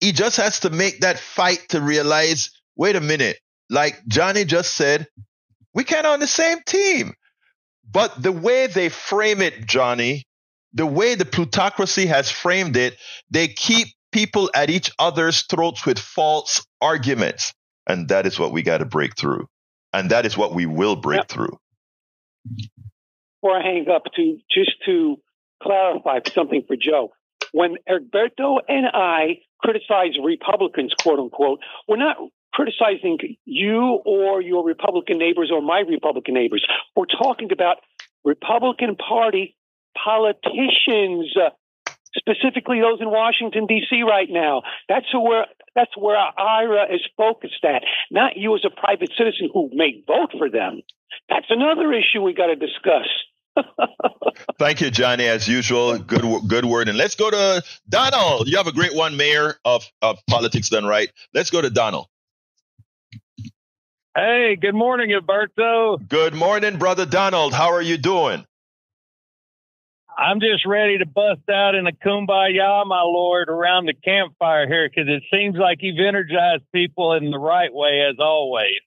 [0.00, 3.38] he just has to make that fight to realize wait a minute
[3.68, 5.06] like johnny just said
[5.74, 7.14] we can't on the same team
[7.90, 10.24] but the way they frame it johnny
[10.72, 12.96] the way the plutocracy has framed it
[13.30, 17.52] they keep people at each other's throats with false arguments
[17.86, 19.46] and that is what we got to break through
[19.92, 21.58] and that is what we will break through
[23.40, 25.16] before I hang up, to just to
[25.62, 27.12] clarify something for Joe.
[27.52, 32.16] When Egberto and I criticize Republicans, quote unquote, we're not
[32.52, 36.64] criticizing you or your Republican neighbors or my Republican neighbors.
[36.94, 37.76] We're talking about
[38.24, 39.56] Republican Party
[39.96, 41.50] politicians, uh,
[42.16, 44.02] specifically those in Washington D.C.
[44.02, 44.62] right now.
[44.88, 49.50] That's where that's where our IRA is focused at, not you as a private citizen
[49.52, 50.82] who may vote for them.
[51.28, 53.06] That's another issue we got to discuss.
[54.58, 55.26] Thank you, Johnny.
[55.26, 56.88] As usual, good good word.
[56.88, 58.48] And let's go to Donald.
[58.48, 61.10] You have a great one, Mayor of, of Politics Done Right.
[61.34, 62.06] Let's go to Donald.
[64.16, 66.06] Hey, good morning, Egberto.
[66.08, 67.54] Good morning, brother Donald.
[67.54, 68.44] How are you doing?
[70.18, 74.88] I'm just ready to bust out in a kumbaya, my lord, around the campfire here
[74.88, 78.80] because it seems like you've energized people in the right way, as always.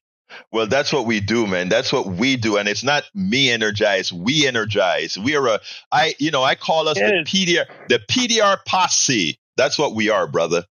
[0.52, 1.70] Well, that's what we do, man.
[1.70, 4.12] That's what we do, and it's not me energize.
[4.12, 5.18] We energize.
[5.18, 5.60] We are a.
[5.92, 7.30] I, you know, I call us the Yes.
[7.30, 9.40] PDR, the PDR posse.
[9.58, 10.66] That's what we are, brother.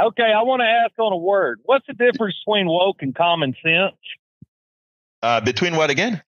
[0.00, 1.60] Okay, I want to ask on a word.
[1.64, 3.96] What's the difference between woke and common sense?
[5.22, 6.22] Uh, between what again?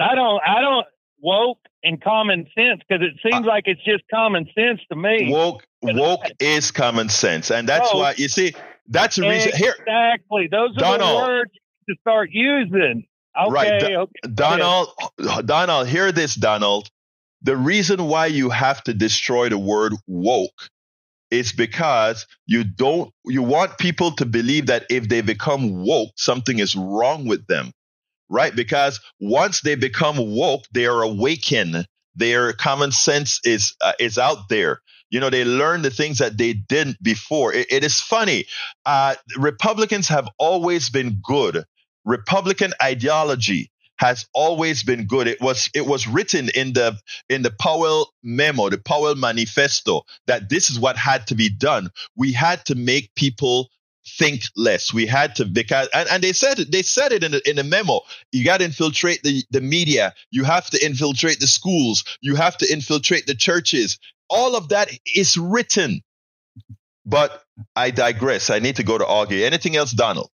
[0.00, 0.86] I don't, I don't
[1.20, 5.30] woke and common sense because it seems uh, like it's just common sense to me.
[5.32, 7.98] Woke, woke is common sense, and that's Oh.
[7.98, 8.54] why you see.
[8.88, 9.52] That's the reason.
[9.54, 10.48] Here, Exactly.
[10.50, 11.22] Those are Donald.
[11.22, 11.50] the words
[11.88, 13.04] to start using.
[13.40, 14.12] Okay, Right, okay.
[14.34, 14.88] Donald,
[15.44, 16.88] Donald, hear this, Donald.
[17.42, 20.68] The reason why you have to destroy the word woke
[21.30, 26.58] is because you don't, you want people to believe that if they become woke, something
[26.58, 27.70] is wrong with them,
[28.30, 28.54] right?
[28.54, 31.86] Because once they become woke, they are awakened.
[32.14, 34.80] Their common sense is, uh, is out there.
[35.10, 37.52] You know, they learn the things that they didn't before.
[37.52, 38.46] it, it is funny.
[38.86, 41.64] Uh, Republicans have always been good.
[42.04, 43.70] Republican ideology
[44.00, 45.26] has always been good.
[45.26, 50.48] It was it was written in the in the Powell memo, the Powell manifesto, that
[50.48, 51.90] this is what had to be done.
[52.16, 53.68] We had to make people
[54.06, 54.92] think less.
[54.92, 58.00] We had to because and, and they said they said it in the, in memo.
[58.32, 60.14] You got to infiltrate the, the media.
[60.30, 62.04] You have to infiltrate the schools.
[62.20, 63.98] You have to infiltrate the churches.
[64.28, 66.02] All of that is written.
[67.04, 67.42] But
[67.74, 68.50] I digress.
[68.50, 69.44] I need to go to Augie.
[69.44, 70.30] Anything else, Donald?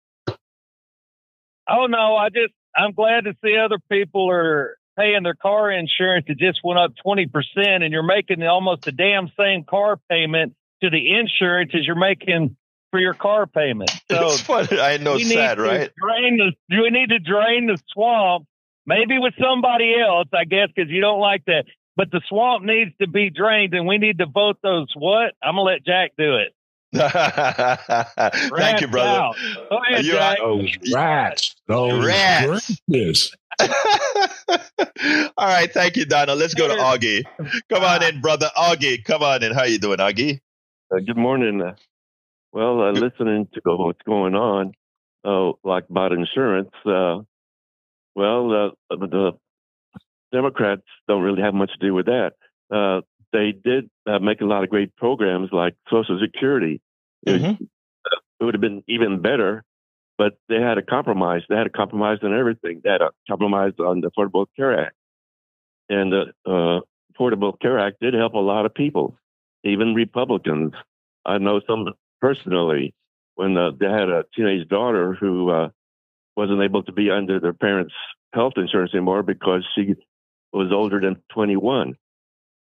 [1.69, 6.27] Oh no, I just I'm glad to see other people are paying their car insurance.
[6.29, 10.55] It just went up twenty percent, and you're making almost the damn same car payment
[10.83, 12.57] to the insurance as you're making
[12.93, 13.91] for your car payment.
[14.11, 14.79] So it's funny.
[14.79, 15.91] I know, we sad, need to right?
[15.99, 18.47] Drain the, we need to drain the swamp,
[18.87, 21.65] maybe with somebody else, I guess, because you don't like that.
[21.97, 24.89] But the swamp needs to be drained, and we need to vote those.
[24.95, 25.33] What?
[25.43, 26.55] I'm gonna let Jack do it.
[26.95, 29.09] Thank you, Rats brother.
[29.09, 29.37] out.
[29.71, 30.39] Ahead, You Jack.
[30.39, 31.57] Those rats.
[31.67, 32.81] Those Rats.
[32.89, 33.37] rats.
[35.37, 36.39] All right, thank you, Donald.
[36.39, 37.25] Let's go to Augie.
[37.71, 38.51] Come on in, brother.
[38.57, 39.53] Augie, come on in.
[39.53, 40.41] How you doing, Augie?
[40.95, 41.63] Uh, good morning.
[42.55, 44.73] Uh, well, uh, listening to what's going on,
[45.25, 47.19] uh, like about insurance, uh,
[48.15, 49.33] well, uh, the
[50.33, 52.33] Democrats don't really have much to do with that.
[52.71, 53.01] Uh,
[53.33, 56.81] they did uh, make a lot of great programs like Social Security.
[57.27, 57.61] It, Mhm.
[57.61, 59.65] it would have been even better,
[60.19, 61.43] but they had a compromise.
[61.49, 62.81] They had a compromise on everything.
[62.83, 64.97] They had a compromise on the Affordable Care Act.
[65.89, 66.81] And the uh,
[67.13, 69.17] Affordable Care Act did help a lot of people,
[69.65, 70.73] even Republicans.
[71.25, 72.95] I know some personally
[73.35, 75.69] when uh, they had a teenage daughter who uh,
[76.37, 77.93] wasn't able to be under their parents'
[78.33, 79.95] health insurance anymore because she
[80.53, 81.95] was older than 21.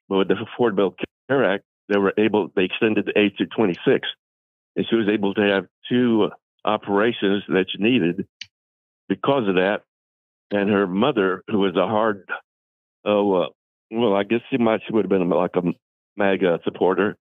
[0.09, 0.95] But with the Affordable
[1.29, 4.07] Care Act, they were able, they extended the age to 26.
[4.75, 6.31] And she was able to have two
[6.65, 8.25] operations that she needed
[9.07, 9.81] because of that.
[10.51, 12.27] And her mother, who was a hard,
[13.05, 13.47] oh, uh,
[13.91, 15.63] well, I guess she might, she would have been like a
[16.15, 17.17] MAGA supporter.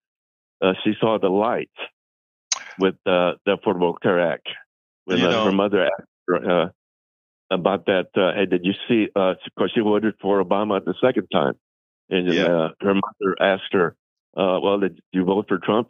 [0.60, 1.70] Uh, she saw the light
[2.78, 4.48] with uh, the Affordable Care Act
[5.04, 6.68] when You uh, know- her mother asked her uh,
[7.50, 8.08] about that.
[8.16, 9.06] Uh, hey, did you see?
[9.14, 11.54] Because she voted for Obama the second time,
[12.10, 12.44] and Yeah.
[12.44, 13.96] uh, her mother asked her,
[14.36, 15.88] uh, "Well, did you vote for Trump?"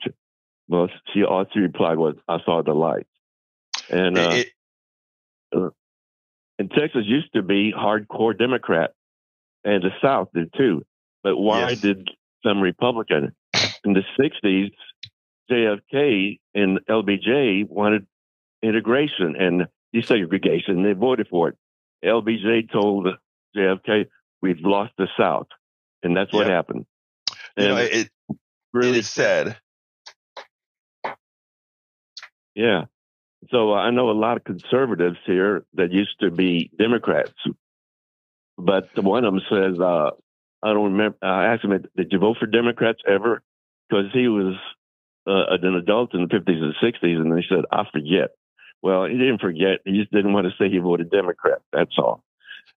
[0.69, 3.07] Well, she all she replied was, "I saw the light."
[3.91, 4.53] And uh, It-
[6.59, 8.93] and Texas used to be hardcore Democrat,
[9.65, 10.83] and the South did too.
[11.23, 11.81] But why Yes.
[11.81, 12.09] did
[12.45, 13.35] some Republican
[13.85, 14.73] in the '60s,
[15.53, 18.07] JFK and LBJ wanted
[18.63, 20.83] integration and desegregation?
[20.85, 21.57] They voted for it.
[22.05, 23.09] LBJ told
[23.57, 24.07] JFK,
[24.41, 25.49] "We've lost the South,"
[26.03, 26.53] and that's what Yeah.
[26.55, 26.87] happened.
[27.57, 28.39] you know, And it, it
[28.73, 29.57] really is sad.
[32.55, 32.85] Yeah.
[33.51, 37.33] So uh, I know a lot of conservatives here that used to be Democrats,
[38.57, 40.11] but one of them says, uh,
[40.63, 41.19] I don't remember.
[41.23, 43.43] I asked him, did you vote for Democrats ever?
[43.89, 44.55] Because he was
[45.27, 48.31] uh, an adult in the 50s and 60s, and they said, I forget.
[48.83, 49.79] Well, he didn't forget.
[49.85, 51.61] He just didn't want to say he voted Democrat.
[51.73, 52.25] That's all.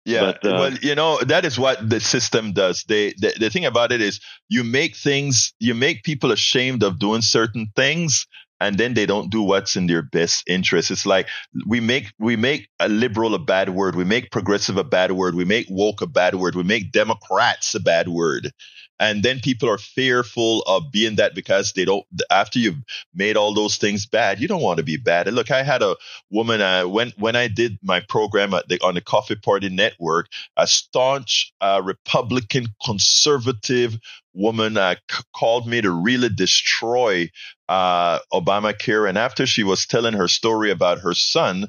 [0.05, 2.83] Yeah, But, uh, well, you know that is what the system does.
[2.87, 4.19] They the, the thing about it is
[4.49, 8.27] you make things you make people ashamed of doing certain things,
[8.61, 10.91] and then they don't do what's in their best interest.
[10.91, 11.27] It's like
[11.65, 15.33] we make we make a liberal a bad word, we make progressive a bad word,
[15.33, 18.51] we make woke a bad word, we make Democrats a bad word,
[18.99, 22.05] and then people are fearful of being that because they don't.
[22.31, 22.83] After you've
[23.13, 25.27] made all those things bad, you don't want to be bad.
[25.27, 25.95] And look, I had a
[26.29, 30.27] woman uh, when when I did my program the, on the Coffee Party Network,
[30.57, 33.97] a staunch uh, Republican conservative
[34.33, 37.29] woman uh, c- called me to really destroy
[37.69, 39.07] uh, Obamacare.
[39.09, 41.67] And after she was telling her story about her son,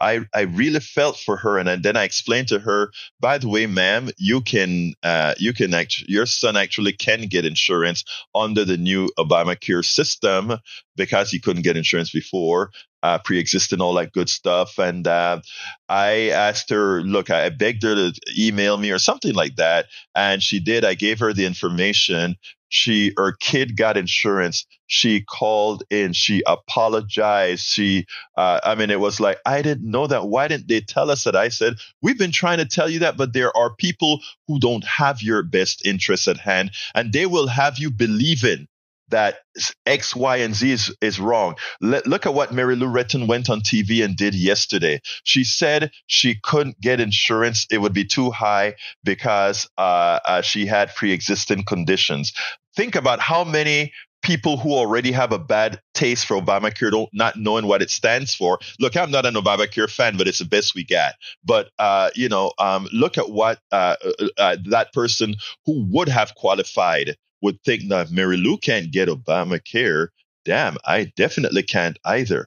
[0.00, 2.90] I, I really felt for her, and then I explained to her,
[3.20, 7.44] by the way, ma'am, you can uh, you can actually your son actually can get
[7.44, 10.52] insurance under the new Obamacare system
[10.96, 12.70] because he couldn't get insurance before.
[13.02, 14.78] Uh, pre-existing, all that good stuff.
[14.78, 15.40] And uh,
[15.88, 20.42] I asked her, look, I begged her to email me or something like that, and
[20.42, 20.84] she did.
[20.84, 22.36] I gave her the information.
[22.70, 24.66] She, her kid got insurance.
[24.86, 26.12] She called in.
[26.12, 27.64] She apologized.
[27.64, 28.04] She,
[28.36, 30.28] uh, I mean, it was like, I didn't know that.
[30.28, 31.34] Why didn't they tell us that?
[31.34, 34.84] I said, we've been trying to tell you that, but there are people who don't
[34.84, 38.68] have your best interests at hand and they will have you believing
[39.10, 39.38] that
[39.86, 41.56] X, Y, and Z is, is wrong.
[41.80, 45.00] Look at what Mary Lou Retton went on TV and did yesterday.
[45.24, 47.66] She said she couldn't get insurance.
[47.70, 52.32] It would be too high because uh, uh, she had pre existing conditions.
[52.76, 53.92] Think about how many
[54.22, 58.34] people who already have a bad taste for Obamacare don't not knowing what it stands
[58.34, 58.58] for.
[58.80, 61.14] Look, I'm not an Obamacare fan, but it's the best we got.
[61.44, 65.36] But uh, you know, um, look at what uh, uh, uh that person
[65.66, 70.08] who would have qualified would think that Mary Lou can't get Obamacare.
[70.44, 72.46] Damn, I definitely can't either.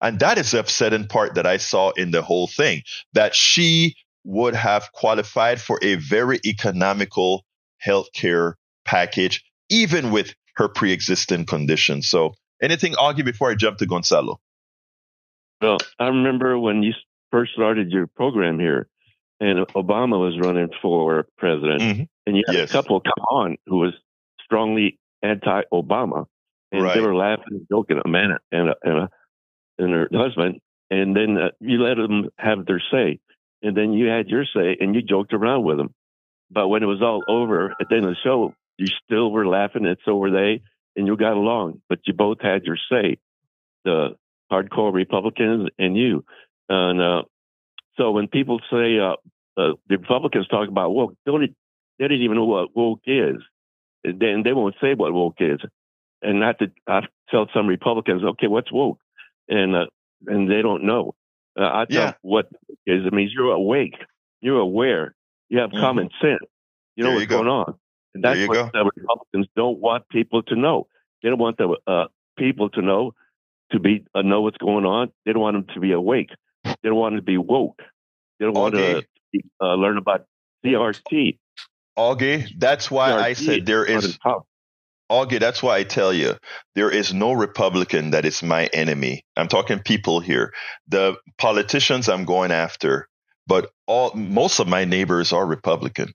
[0.00, 2.82] And that is the upsetting part that I saw in the whole thing
[3.14, 7.44] that she would have qualified for a very economical
[7.78, 12.02] health care package, even with her pre existing condition.
[12.02, 14.40] So, anything, Augie, before I jump to Gonzalo?
[15.60, 16.92] Well, I remember when you
[17.32, 18.88] first started your program here,
[19.40, 22.02] and Obama was running for president, mm-hmm.
[22.26, 22.70] and you had yes.
[22.70, 23.94] a couple come on who was
[24.48, 26.26] strongly anti-Obama,
[26.72, 26.94] and right.
[26.94, 29.10] they were laughing and joking, a man and a, and, a,
[29.78, 33.20] and her husband, and then uh, you let them have their say,
[33.62, 35.94] and then you had your say, and you joked around with them.
[36.50, 39.46] But when it was all over at the end of the show, you still were
[39.46, 40.62] laughing, and so were they,
[40.96, 41.82] and you got along.
[41.88, 43.18] But you both had your say,
[43.84, 44.16] the
[44.50, 46.24] hardcore Republicans and you.
[46.68, 47.22] And uh,
[47.96, 49.16] so when people say uh,
[49.60, 51.54] uh, the Republicans talk about woke, they don't,
[51.98, 53.36] they don't even know what woke is
[54.04, 55.60] then they won't say what woke is.
[56.22, 58.98] And not to I tell some Republicans, okay, what's woke?
[59.48, 59.86] And uh,
[60.26, 61.14] and they don't know.
[61.58, 62.12] Uh, I tell yeah.
[62.22, 62.46] what
[62.86, 63.94] is it means you're awake,
[64.40, 65.14] you're aware,
[65.48, 65.80] you have mm-hmm.
[65.80, 66.40] common sense,
[66.96, 67.74] you know there what's you going on.
[68.14, 68.70] And that's what go.
[68.72, 70.86] the Republicans don't want people to know.
[71.22, 73.12] They don't want the uh, people to know
[73.72, 75.12] to be uh, know what's going on.
[75.24, 76.30] They don't want them to be awake.
[76.64, 77.80] They don't want them to be woke.
[78.38, 79.06] They don't want okay.
[79.34, 80.26] to uh, learn about
[80.64, 81.38] CRT.
[81.98, 84.18] Augie, that's why I said there is.
[85.10, 86.36] Augie, that's why I tell you
[86.74, 89.24] there is no Republican that is my enemy.
[89.36, 90.52] I'm talking people here.
[90.86, 93.08] The politicians I'm going after,
[93.46, 96.12] but all most of my neighbors are Republican.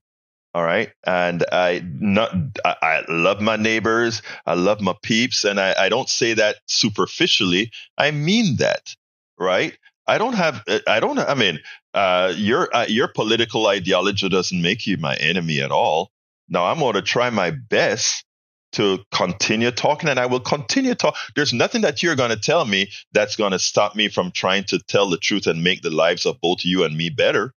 [0.56, 2.32] All right, and I not
[2.64, 4.22] I, I love my neighbors.
[4.46, 7.72] I love my peeps, and I, I don't say that superficially.
[7.98, 8.96] I mean that,
[9.40, 9.76] right?
[10.06, 10.64] I don't have.
[10.88, 11.18] I don't.
[11.18, 11.60] I mean,
[11.94, 16.12] uh, your uh, your political ideology doesn't make you my enemy at all.
[16.50, 18.26] Now I'm going to try my best
[18.74, 21.16] to continue talking, and I will continue talk.
[21.36, 24.64] There's nothing that you're going to tell me that's going to stop me from trying
[24.66, 27.54] to tell the truth and make the lives of both you and me better.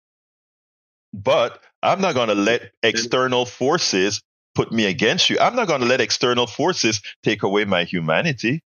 [1.13, 4.21] But I'm not going to let external forces
[4.53, 5.37] put me against you.
[5.39, 8.61] I'm not going to let external forces take away my humanity.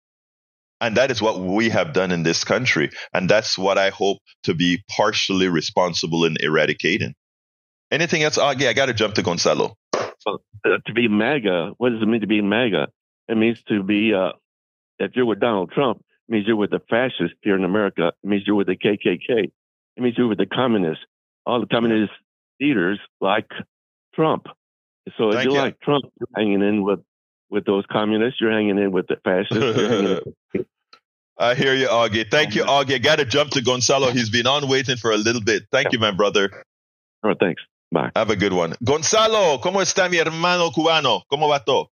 [0.80, 2.90] And that is what we have done in this country.
[3.12, 7.14] And that's what I hope to be partially responsible in eradicating.
[7.90, 8.38] Anything else?
[8.38, 9.74] Oh, yeah, I got to jump to Gonzalo.
[10.24, 12.88] Well, uh, to be MAGA, what does it mean to be MAGA?
[13.28, 14.32] It means to be, uh,
[14.98, 15.98] if you're with Donald Trump,
[16.28, 18.12] it means you're with the fascists here in America.
[18.22, 19.50] It means you're with the KKK.
[19.96, 21.04] It means you're with the communists.
[21.46, 22.12] All the communist
[22.60, 23.48] leaders like
[24.14, 24.46] Trump.
[25.16, 27.00] So if Thank you, you like Trump, you're hanging in with
[27.50, 28.40] with those communists.
[28.40, 30.26] You're hanging in with the fascists.
[31.40, 32.28] I hear you, Augie.
[32.28, 33.00] Thank you, Augie.
[33.00, 34.10] Got to jump to Gonzalo.
[34.10, 35.64] He's been on waiting for a little bit.
[35.70, 36.50] Thank you, my brother.
[37.22, 37.62] All right, thanks.
[37.92, 38.10] Bye.
[38.16, 38.74] Have a good one.
[38.82, 41.22] Gonzalo, ¿cómo está mi hermano cubano?
[41.32, 41.90] ¿Cómo va todo?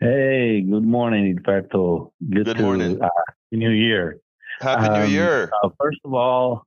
[0.00, 2.10] Hey, good morning, Egberto.
[2.28, 3.00] Good, good to, morning.
[3.00, 3.08] Uh,
[3.52, 4.18] New Year.
[4.60, 5.50] Happy um, New Year.
[5.62, 6.66] Uh, first of all,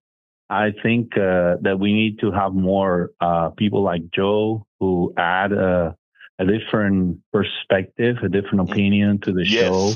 [0.49, 5.53] I think uh, that we need to have more uh, people like Joe who add
[5.53, 5.91] uh,
[6.39, 8.71] a different perspective, a different mm.
[8.71, 9.65] opinion to the yes.
[9.65, 9.91] show.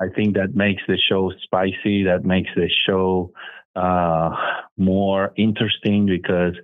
[0.00, 2.04] I think that makes the show spicy.
[2.04, 3.32] That makes the show
[3.76, 4.30] uh,
[4.76, 6.54] more interesting because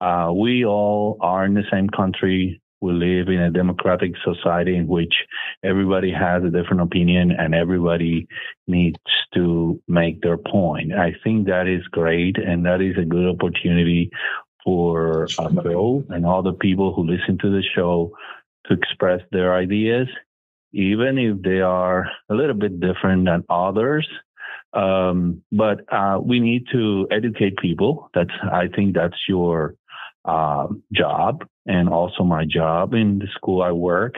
[0.00, 2.60] uh, we all are in the same country.
[2.80, 5.14] We live in a democratic society in which
[5.64, 8.28] everybody has a different opinion and everybody
[8.66, 8.98] needs
[9.32, 10.92] to make their point.
[10.92, 14.10] I think that is great and that is a good opportunity
[14.62, 18.12] for Joe and all the people who listen to the show
[18.66, 20.08] to express their ideas,
[20.72, 24.08] even if they are a little bit different than others.
[24.72, 28.10] Um, but uh, we need to educate people.
[28.14, 29.76] That's I think that's your
[30.24, 34.14] uh, job and also my job in the school I work.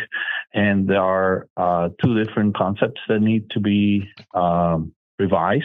[0.54, 5.62] And there are uh, two different concepts that need to be um, revise.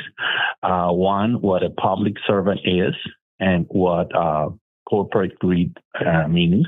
[0.62, 2.94] Uh, one, what a public servant is
[3.40, 4.50] and what uh,
[4.92, 5.76] corporate greed
[6.06, 6.68] uh, means.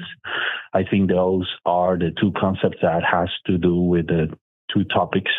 [0.73, 4.27] I think those are the two concepts that has to do with the
[4.73, 5.31] two topics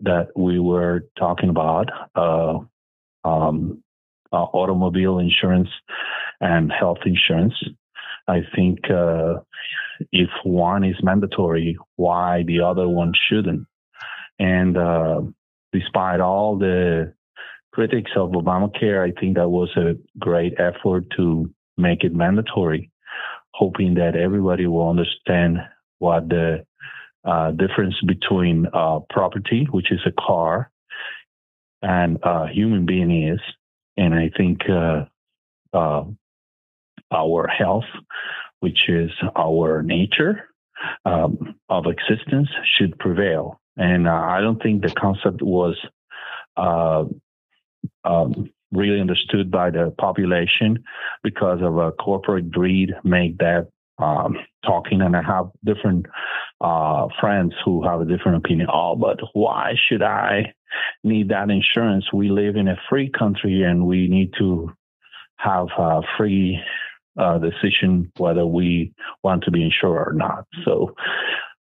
[0.00, 1.90] that we were talking about.
[2.16, 2.58] Uh,
[3.24, 3.82] um,
[4.32, 5.68] uh, automobile insurance
[6.40, 7.54] and health insurance.
[8.26, 9.40] I think uh,
[10.12, 13.66] if one is mandatory, why the other one shouldn't?
[14.38, 15.22] And uh,
[15.72, 17.14] despite all the
[17.72, 22.90] critics of Obamacare, I think that was a great effort to make it mandatory,
[23.54, 25.58] hoping that everybody will understand
[25.98, 26.64] what the
[27.24, 30.70] uh, difference between uh, property, which is a car,
[31.82, 33.40] and a human being is.
[33.96, 35.04] And I think uh,
[35.72, 36.04] uh,
[37.12, 37.90] our health,
[38.60, 40.48] which is our nature
[41.04, 43.60] um, of existence, should prevail.
[43.76, 45.76] And uh, I don't think the concept was
[46.56, 47.04] uh,
[48.04, 50.84] um, really understood by the population
[51.22, 56.06] because of a corporate greed make that um, talking and I have different
[56.60, 58.68] uh, friends who have a different opinion.
[58.72, 60.52] Oh, but why should I
[61.02, 62.12] need that insurance?
[62.12, 64.72] We live in a free country and we need to
[65.38, 66.60] have a free
[67.18, 68.92] uh, decision whether we
[69.24, 70.46] want to be insured or not.
[70.64, 70.94] So,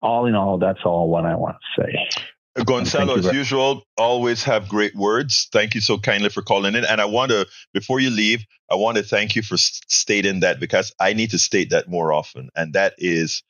[0.00, 2.22] all in all, that's all what I want to say.
[2.55, 5.48] Gonzalo, as usual, always have great words.
[5.53, 6.84] Thank you so kindly for calling in.
[6.84, 10.61] And I want to, before you leave, I want to thank you for stating that
[10.61, 12.50] because I need to state that more often.
[12.55, 13.42] And that is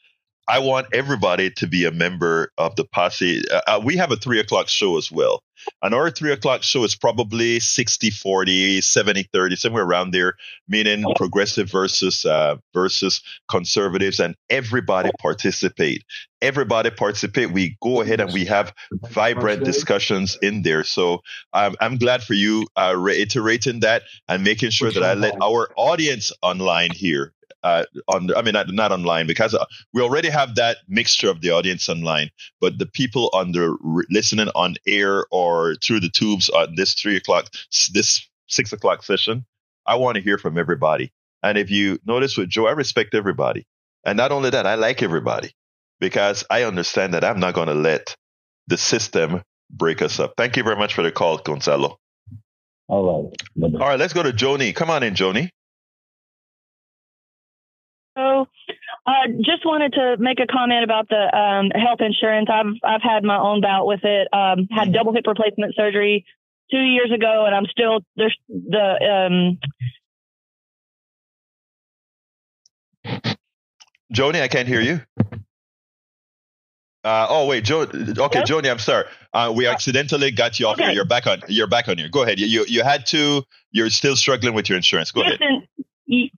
[0.49, 3.43] I want everybody to be a member of the posse.
[3.49, 5.43] Uh, uh, we have a three o'clock show as well.
[5.81, 10.35] And our three o'clock show is probably 60 40, 70 30, somewhere around there,
[10.67, 16.03] meaning progressive versus uh, versus conservatives, and everybody participate.
[16.41, 17.53] Everybody participate.
[17.53, 18.75] We go ahead and we have
[19.11, 20.83] vibrant discussions in there.
[20.83, 21.21] So
[21.53, 25.69] um, I'm glad for you uh, reiterating that and making sure that I let our
[25.77, 27.33] audience online here
[27.63, 31.41] uh, on I mean not, not online because uh, we already have that mixture of
[31.41, 36.11] the audience online, but the people on the re- listening on air or through the
[36.11, 37.49] tubes on this three o'clock
[37.93, 39.45] this six o'clock session,
[39.87, 41.13] I want to hear from everybody.
[41.43, 43.67] And if you notice with Joe, I respect everybody,
[44.05, 45.53] and not only that, I like everybody
[46.01, 48.17] because I understand that I'm not going to let
[48.67, 50.35] the system break us up.
[50.37, 51.99] Thank you very much for the call, Gonzalo.
[52.89, 53.73] All right.
[53.75, 54.75] All right, let's go to Joni.
[54.75, 55.51] Come on in, Joni.
[59.05, 62.49] Uh, just wanted to make a comment about the um, health insurance.
[62.53, 64.29] I've I've had my own bout with it.
[64.33, 64.93] Um, had mm-hmm.
[64.93, 66.25] double hip replacement surgery
[66.71, 69.59] two years ago, and I'm still there's the.
[73.05, 73.35] Um...
[74.15, 75.01] Joni, I can't hear you.
[77.05, 77.81] Uh, oh wait, Jo.
[77.81, 79.07] Okay, Joni, I'm sorry.
[79.33, 80.85] Uh, we uh, accidentally got you off okay.
[80.85, 80.93] here.
[80.93, 81.41] You're back on.
[81.49, 82.09] You're back on here.
[82.09, 82.39] Go ahead.
[82.39, 83.43] You, you you had to.
[83.73, 85.11] You're still struggling with your insurance.
[85.11, 86.31] Go Listen, ahead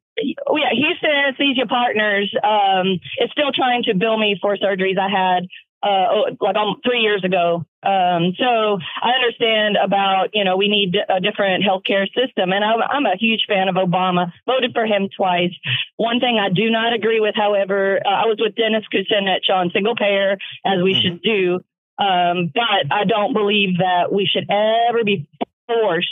[0.47, 5.09] oh yeah, Houston Anesthesia Partners um, is still trying to bill me for surgeries I
[5.09, 5.49] had
[5.85, 7.67] uh, oh, like um, three years ago.
[7.83, 12.53] Um, so I understand about, you know, we need a different healthcare system.
[12.53, 15.53] And I'm, I'm, a huge fan of Obama, voted for him twice.
[15.97, 19.71] One thing I do not agree with, however, uh, I was with Dennis Kucinich on
[19.75, 21.01] single payer, as we mm-hmm.
[21.03, 21.61] should do.
[21.99, 25.29] Um, but I don't believe that we should ever be
[25.67, 26.09] forced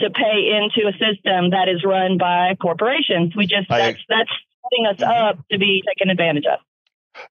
[0.00, 3.34] to pay into a system that is run by corporations.
[3.36, 4.30] We just that's I, that's
[4.62, 6.60] setting us up to be taken advantage of.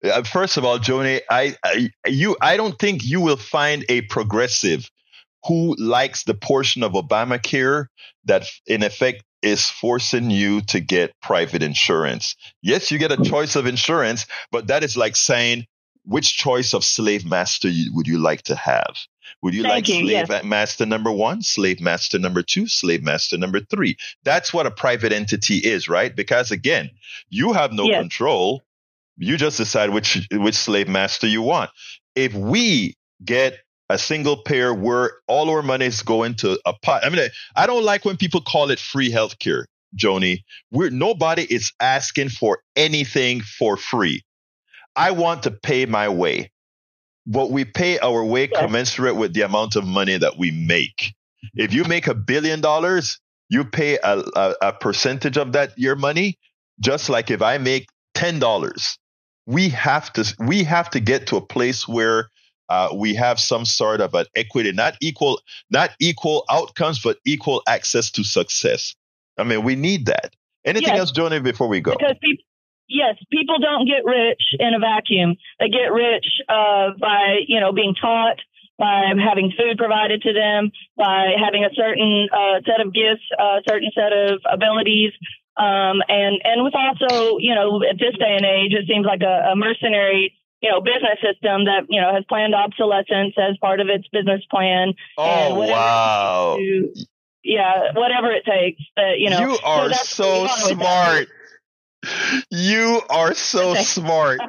[0.04, 4.02] Uh, first of all, Joni, I, I you I don't think you will find a
[4.02, 4.90] progressive
[5.46, 7.86] who likes the portion of Obamacare
[8.26, 12.36] that in effect is forcing you to get private insurance.
[12.62, 15.66] Yes, you get a choice of insurance, but that is like saying
[16.04, 18.96] which choice of slave master you, would you like to have?
[19.42, 20.44] Would you Thank like you, slave yes.
[20.44, 23.98] master number one, slave master number two, slave master number three?
[24.24, 26.16] That's what a private entity is, right?
[26.16, 26.90] Because again,
[27.30, 28.02] you have no yes.
[28.02, 28.64] control.
[29.18, 31.72] You just decide which which slave master you want.
[32.16, 33.60] If we get
[33.90, 37.06] a single payer where all our money is going to a pot.
[37.06, 39.66] I mean, I don't like when people call it free healthcare,
[39.96, 40.44] Joni.
[40.72, 44.24] We're nobody is asking for anything for free.
[44.96, 46.52] I want to pay my way
[47.28, 51.14] but we pay our way commensurate with the amount of money that we make.
[51.56, 53.20] If you make a billion dollars,
[53.50, 56.40] you pay a, a, a percentage of that your money,
[56.80, 58.98] just like if I make ten dollars.
[59.46, 62.30] We have to we have to get to a place where
[62.70, 67.62] uh, we have some sort of an equity, not equal, not equal outcomes, but equal
[67.68, 68.96] access to success.
[69.38, 70.36] I mean, we need that.
[70.66, 71.00] Anything yes.
[71.00, 71.96] else, Joni, before we go?
[71.98, 72.44] Because people,
[72.88, 75.36] yes, people don't get rich in a vacuum.
[75.60, 78.40] They get rich uh, by you know being taught
[78.78, 83.60] by having food provided to them, by having a certain uh, set of gifts, a
[83.68, 85.14] certain set of abilities.
[85.58, 89.22] Um, and, and with also, you know, at this day and age, it seems like
[89.22, 93.80] a, a mercenary you know, business system that, you know, has planned obsolescence as part
[93.80, 94.94] of its business plan.
[95.18, 96.56] Oh, wow.
[96.58, 96.94] To,
[97.44, 98.82] yeah, whatever it takes.
[98.96, 101.28] But, you know, you are so, so smart.
[102.50, 104.40] You are so smart.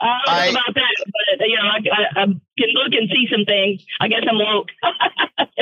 [0.00, 3.08] I don't know I, about that, but you know, I, I, I, can look and
[3.08, 3.84] see some things.
[4.00, 4.68] I guess I'm woke.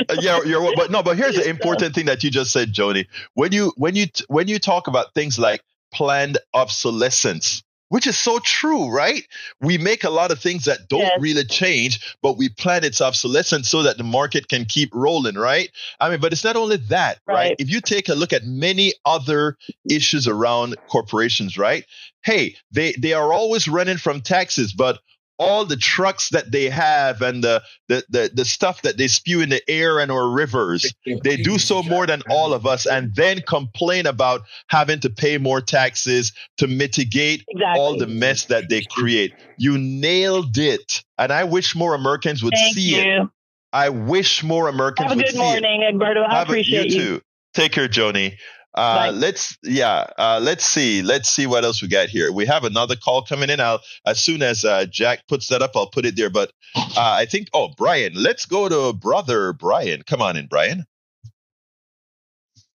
[0.09, 0.73] Uh, yeah, you're.
[0.75, 3.07] But no, but here's the important thing that you just said, Joni.
[3.33, 5.61] When you when you when you talk about things like
[5.91, 9.23] planned obsolescence, which is so true, right?
[9.61, 11.21] We make a lot of things that don't yes.
[11.21, 15.69] really change, but we plan its obsolescence so that the market can keep rolling, right?
[15.99, 17.33] I mean, but it's not only that, right?
[17.33, 17.55] right?
[17.59, 19.57] If you take a look at many other
[19.89, 21.85] issues around corporations, right?
[22.23, 24.99] Hey, they, they are always running from taxes, but
[25.39, 29.41] all the trucks that they have and the, the, the, the, stuff that they spew
[29.41, 33.13] in the air and or rivers, they do so more than all of us and
[33.15, 37.79] then complain about having to pay more taxes to mitigate exactly.
[37.79, 39.33] all the mess that they create.
[39.57, 41.03] You nailed it.
[41.17, 43.23] And I wish more Americans would Thank see you.
[43.23, 43.29] it.
[43.73, 45.95] I wish more Americans Have would see morning, it.
[45.95, 46.25] Egberto.
[46.25, 47.01] I Have appreciate a, you.
[47.01, 47.07] you.
[47.17, 47.21] Too.
[47.53, 48.37] Take care, Joni.
[48.77, 52.31] Uh, let's yeah, uh, let's see, let's see what else we got here.
[52.31, 53.59] We have another call coming in.
[53.59, 56.29] I'll as soon as uh, Jack puts that up, I'll put it there.
[56.29, 60.03] But uh, I think oh, Brian, let's go to brother Brian.
[60.03, 60.85] Come on in, Brian.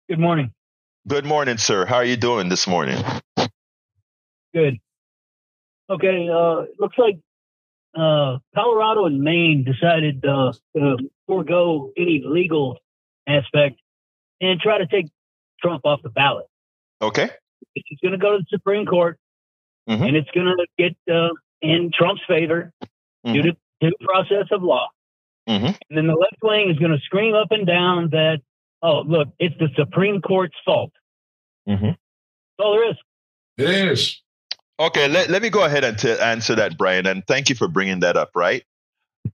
[0.08, 0.50] Good morning.
[1.06, 1.86] Good morning, sir.
[1.86, 3.00] How are you doing this morning?
[4.52, 4.78] Good.
[5.88, 6.28] Okay.
[6.28, 7.20] Uh, looks like
[7.94, 10.52] uh, Colorado and Maine decided to
[11.28, 12.78] forego any legal
[13.28, 13.80] aspect
[14.40, 15.06] and try to take
[15.62, 16.46] Trump off the ballot.
[17.00, 17.30] Okay.
[17.74, 19.18] It's going to go to the Supreme Court,
[19.88, 20.02] mm-hmm.
[20.02, 23.32] and it's going to get uh, in Trump's favor mm-hmm.
[23.32, 24.88] due to due process of law.
[25.48, 25.66] Mm-hmm.
[25.66, 28.40] And then the left wing is going to scream up and down that,
[28.82, 30.92] oh, look, it's the Supreme Court's fault.
[31.68, 31.86] Mm-hmm.
[31.86, 31.98] That's
[32.58, 32.96] all there is.
[33.58, 34.20] It is.
[34.78, 37.06] Okay, let, let me go ahead and t- answer that, Brian.
[37.06, 38.62] And thank you for bringing that up, right?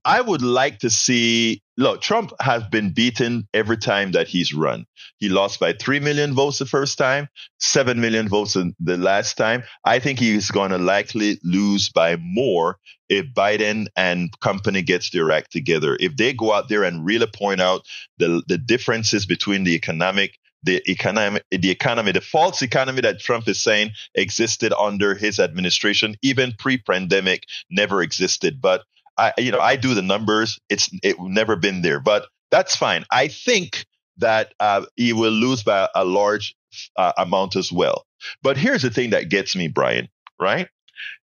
[0.05, 1.61] I would like to see.
[1.77, 4.85] Look, Trump has been beaten every time that he's run.
[5.17, 7.27] He lost by 3 million votes the first time,
[7.59, 9.63] 7 million votes the last time.
[9.85, 12.77] I think he's going to likely lose by more
[13.07, 15.97] if Biden and company gets their act together.
[15.99, 17.85] If they go out there and really point out
[18.17, 23.47] the, the differences between the economic the economy, the economy, the false economy that Trump
[23.47, 28.59] is saying existed under his administration, even pre-pandemic, never existed.
[28.59, 28.83] But
[29.19, 30.59] I, you know, I do the numbers.
[30.69, 33.05] It's it never been there, but that's fine.
[33.11, 33.85] I think
[34.17, 36.55] that uh, he will lose by a large
[36.95, 38.05] uh, amount as well.
[38.41, 40.07] But here's the thing that gets me, Brian.
[40.39, 40.67] Right?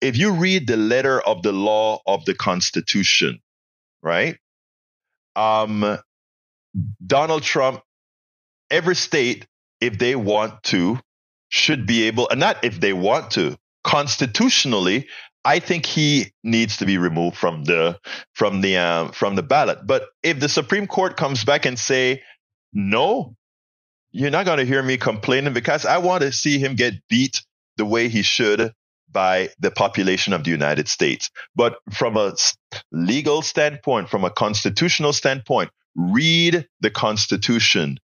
[0.02, 3.42] If you read the letter of the law of the Constitution,
[4.02, 4.38] right?
[5.36, 5.98] Um,
[7.06, 7.82] Donald Trump,
[8.70, 9.48] every state,
[9.82, 11.00] if they want to,
[11.50, 15.08] should be able, and not if they want to, constitutionally,
[15.46, 18.00] I think he needs to be removed from the
[18.34, 19.80] from the uh, from the ballot.
[19.86, 22.24] But if the Supreme Court comes back and say
[22.74, 23.36] no,
[24.12, 27.44] you're not going to hear me complaining because I want to see him get beat
[27.78, 28.74] the way he should
[29.12, 31.32] by the population of the United States.
[31.56, 32.36] But from a
[32.92, 37.98] legal standpoint, from a constitutional standpoint, read the Constitution.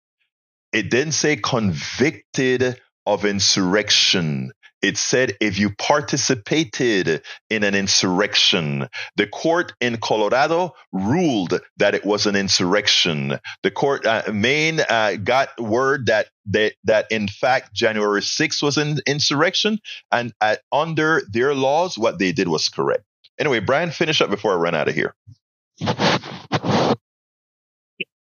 [0.74, 4.52] It didn't say convicted of insurrection.
[4.86, 12.06] It said if you participated in an insurrection, the court in Colorado ruled that it
[12.06, 13.40] was an insurrection.
[13.64, 18.78] The court, uh, Maine, uh, got word that they, that in fact January 6th was
[18.78, 19.80] an insurrection,
[20.12, 23.06] and uh, under their laws, what they did was correct.
[23.40, 25.16] Anyway, Brian, finish up before I run out of here.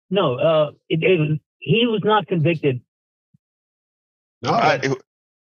[0.09, 2.81] No, uh, it, it, he was not convicted.
[4.41, 4.81] No, I,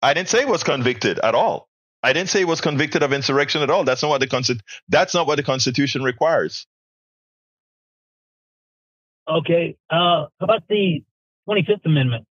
[0.05, 1.67] I didn't say he was convicted at all.
[2.03, 3.83] I didn't say he was convicted of insurrection at all.
[3.83, 6.67] That's not what the that's not what the Constitution requires.
[9.27, 9.77] Okay.
[9.89, 11.03] Uh, how about the
[11.49, 12.27] 25th Amendment?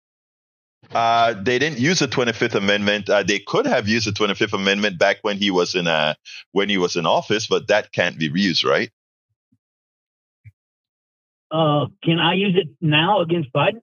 [0.91, 3.09] Uh, they didn't use the 25th Amendment.
[3.09, 6.12] Uh, they could have used the 25th Amendment back when he was in uh,
[6.51, 8.91] when he was in office, but that can't be used, right?
[11.51, 13.81] Uh, can I use it now against Biden?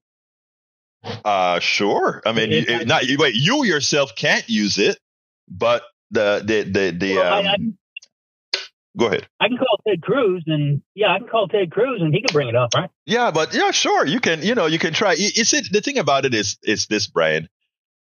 [1.03, 2.21] Uh, sure.
[2.25, 3.35] I mean, you, not wait.
[3.35, 4.99] You yourself can't use it,
[5.47, 7.15] but the the the the.
[7.15, 8.59] Well, um, I, I,
[8.97, 9.27] go ahead.
[9.39, 12.33] I can call Ted Cruz, and yeah, I can call Ted Cruz, and he can
[12.33, 12.89] bring it up, right?
[13.05, 14.05] Yeah, but yeah, sure.
[14.05, 14.41] You can.
[14.41, 15.15] You know, you can try.
[15.17, 15.67] It's it.
[15.71, 17.47] The thing about it is, is this, Brian.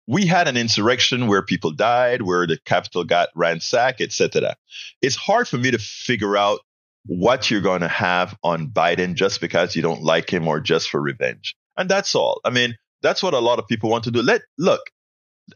[0.08, 4.56] We had an insurrection where people died, where the Capitol got ransacked, etc.
[5.02, 6.60] It's hard for me to figure out
[7.06, 10.90] what you're going to have on Biden just because you don't like him or just
[10.90, 11.56] for revenge.
[11.76, 12.40] And that's all.
[12.44, 12.76] I mean,
[13.06, 14.22] that's what a lot of people want to do.
[14.22, 14.82] Let look,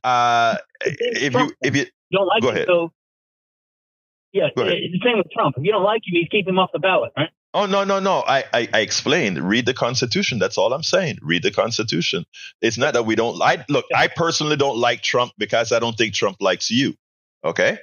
[0.04, 2.66] uh, if you if you, you don't like go him, ahead.
[2.68, 2.92] so
[4.32, 4.74] yeah, Go ahead.
[4.80, 5.56] it's the same with Trump.
[5.58, 7.30] If you don't like him, you keep him off the ballot, right?
[7.52, 8.22] Oh no no no!
[8.26, 9.38] I, I I explained.
[9.40, 10.38] Read the Constitution.
[10.38, 11.18] That's all I'm saying.
[11.20, 12.24] Read the Constitution.
[12.62, 13.42] It's not that we don't.
[13.42, 13.86] I look.
[13.94, 16.94] I personally don't like Trump because I don't think Trump likes you.
[17.44, 17.78] Okay.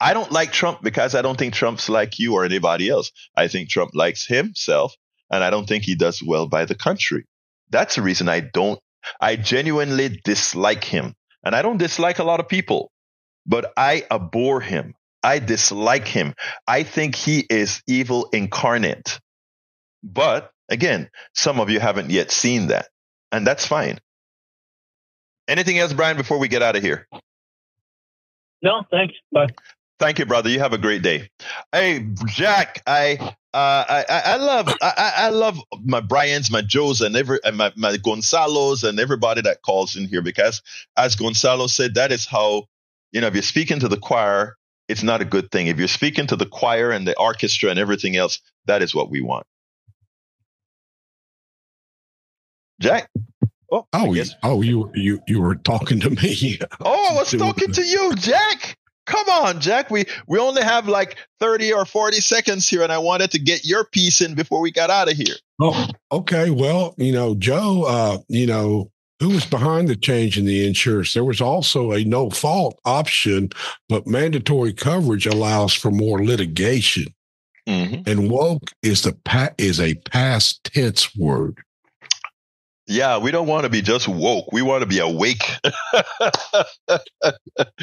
[0.00, 3.12] I don't like Trump because I don't think Trump's like you or anybody else.
[3.36, 4.94] I think Trump likes himself,
[5.30, 7.24] and I don't think he does well by the country.
[7.70, 8.80] That's the reason I don't.
[9.20, 12.90] I genuinely dislike him, and I don't dislike a lot of people,
[13.46, 14.94] but I abhor him.
[15.22, 16.34] I dislike him.
[16.66, 19.20] I think he is evil incarnate.
[20.02, 22.88] But again, some of you haven't yet seen that,
[23.32, 23.98] and that's fine.
[25.48, 27.08] Anything else, Brian, before we get out of here?
[28.62, 29.14] No, thanks.
[29.32, 29.48] Bye.
[29.98, 30.50] Thank you, brother.
[30.50, 31.30] You have a great day.
[31.72, 37.00] Hey, Jack, I uh, I, I I love I, I love my Brian's, my Joes,
[37.00, 40.60] and every and my my Gonzalos and everybody that calls in here because,
[40.96, 42.64] as Gonzalo said, that is how
[43.12, 44.56] you know if you're speaking to the choir,
[44.88, 45.66] it's not a good thing.
[45.66, 49.10] If you're speaking to the choir and the orchestra and everything else, that is what
[49.10, 49.46] we want.
[52.80, 53.10] Jack.
[53.70, 56.58] Oh, I Oh, you, oh, you you you were talking to me.
[56.80, 58.77] Oh, I was talking to you, Jack.
[59.08, 59.90] Come on, Jack.
[59.90, 63.64] We we only have like 30 or 40 seconds here, and I wanted to get
[63.64, 65.34] your piece in before we got out of here.
[65.60, 66.50] Oh, okay.
[66.50, 71.14] Well, you know, Joe, uh, you know, who was behind the change in the insurance?
[71.14, 73.48] There was also a no fault option,
[73.88, 77.06] but mandatory coverage allows for more litigation.
[77.66, 78.08] Mm-hmm.
[78.08, 81.58] And woke is the pa- is a past tense word.
[82.88, 84.50] Yeah, we don't want to be just woke.
[84.50, 85.42] We want to be awake.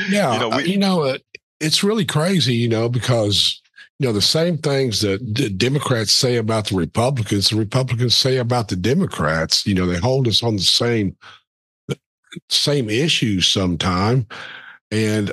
[0.09, 1.17] Yeah, You know, we- you know, uh,
[1.59, 3.61] it's really crazy, you know, because
[3.99, 8.37] you know the same things that the Democrats say about the Republicans, the Republicans say
[8.37, 9.65] about the Democrats.
[9.65, 11.15] You know, they hold us on the same
[12.49, 14.27] same issues sometime,
[14.91, 15.31] and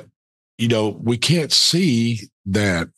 [0.57, 2.89] you know we can't see that.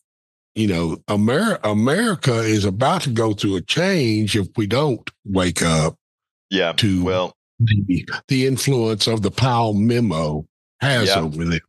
[0.53, 5.61] You know, America America is about to go through a change if we don't wake
[5.63, 5.97] up
[6.49, 6.73] yeah.
[6.73, 10.45] to Well, the, the influence of the Powell memo
[10.81, 11.19] has Yeah.
[11.21, 11.59] over them.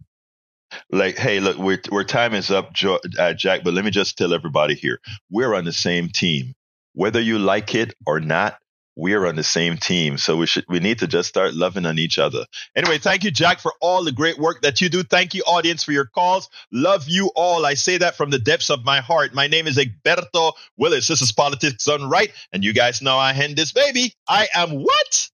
[0.90, 3.62] like, hey, look, we're, we're time is up, jo- uh, Jack.
[3.64, 4.98] But let me just tell everybody here:
[5.30, 6.54] we're on the same team,
[6.94, 8.58] whether you like it or not.
[8.96, 11.98] We're on the same team, so we should we need to just start loving on
[11.98, 12.46] each other.
[12.74, 15.02] Anyway, thank you, Jack, for all the great work that you do.
[15.02, 16.48] Thank you, audience, for your calls.
[16.72, 17.66] Love you all.
[17.66, 19.34] I say that from the depths of my heart.
[19.34, 21.08] My name is Egberto Willis.
[21.08, 24.14] This is Politics Done Right, and you guys know I hand this baby.
[24.26, 25.28] I am what?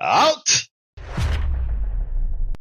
[0.00, 0.69] Out.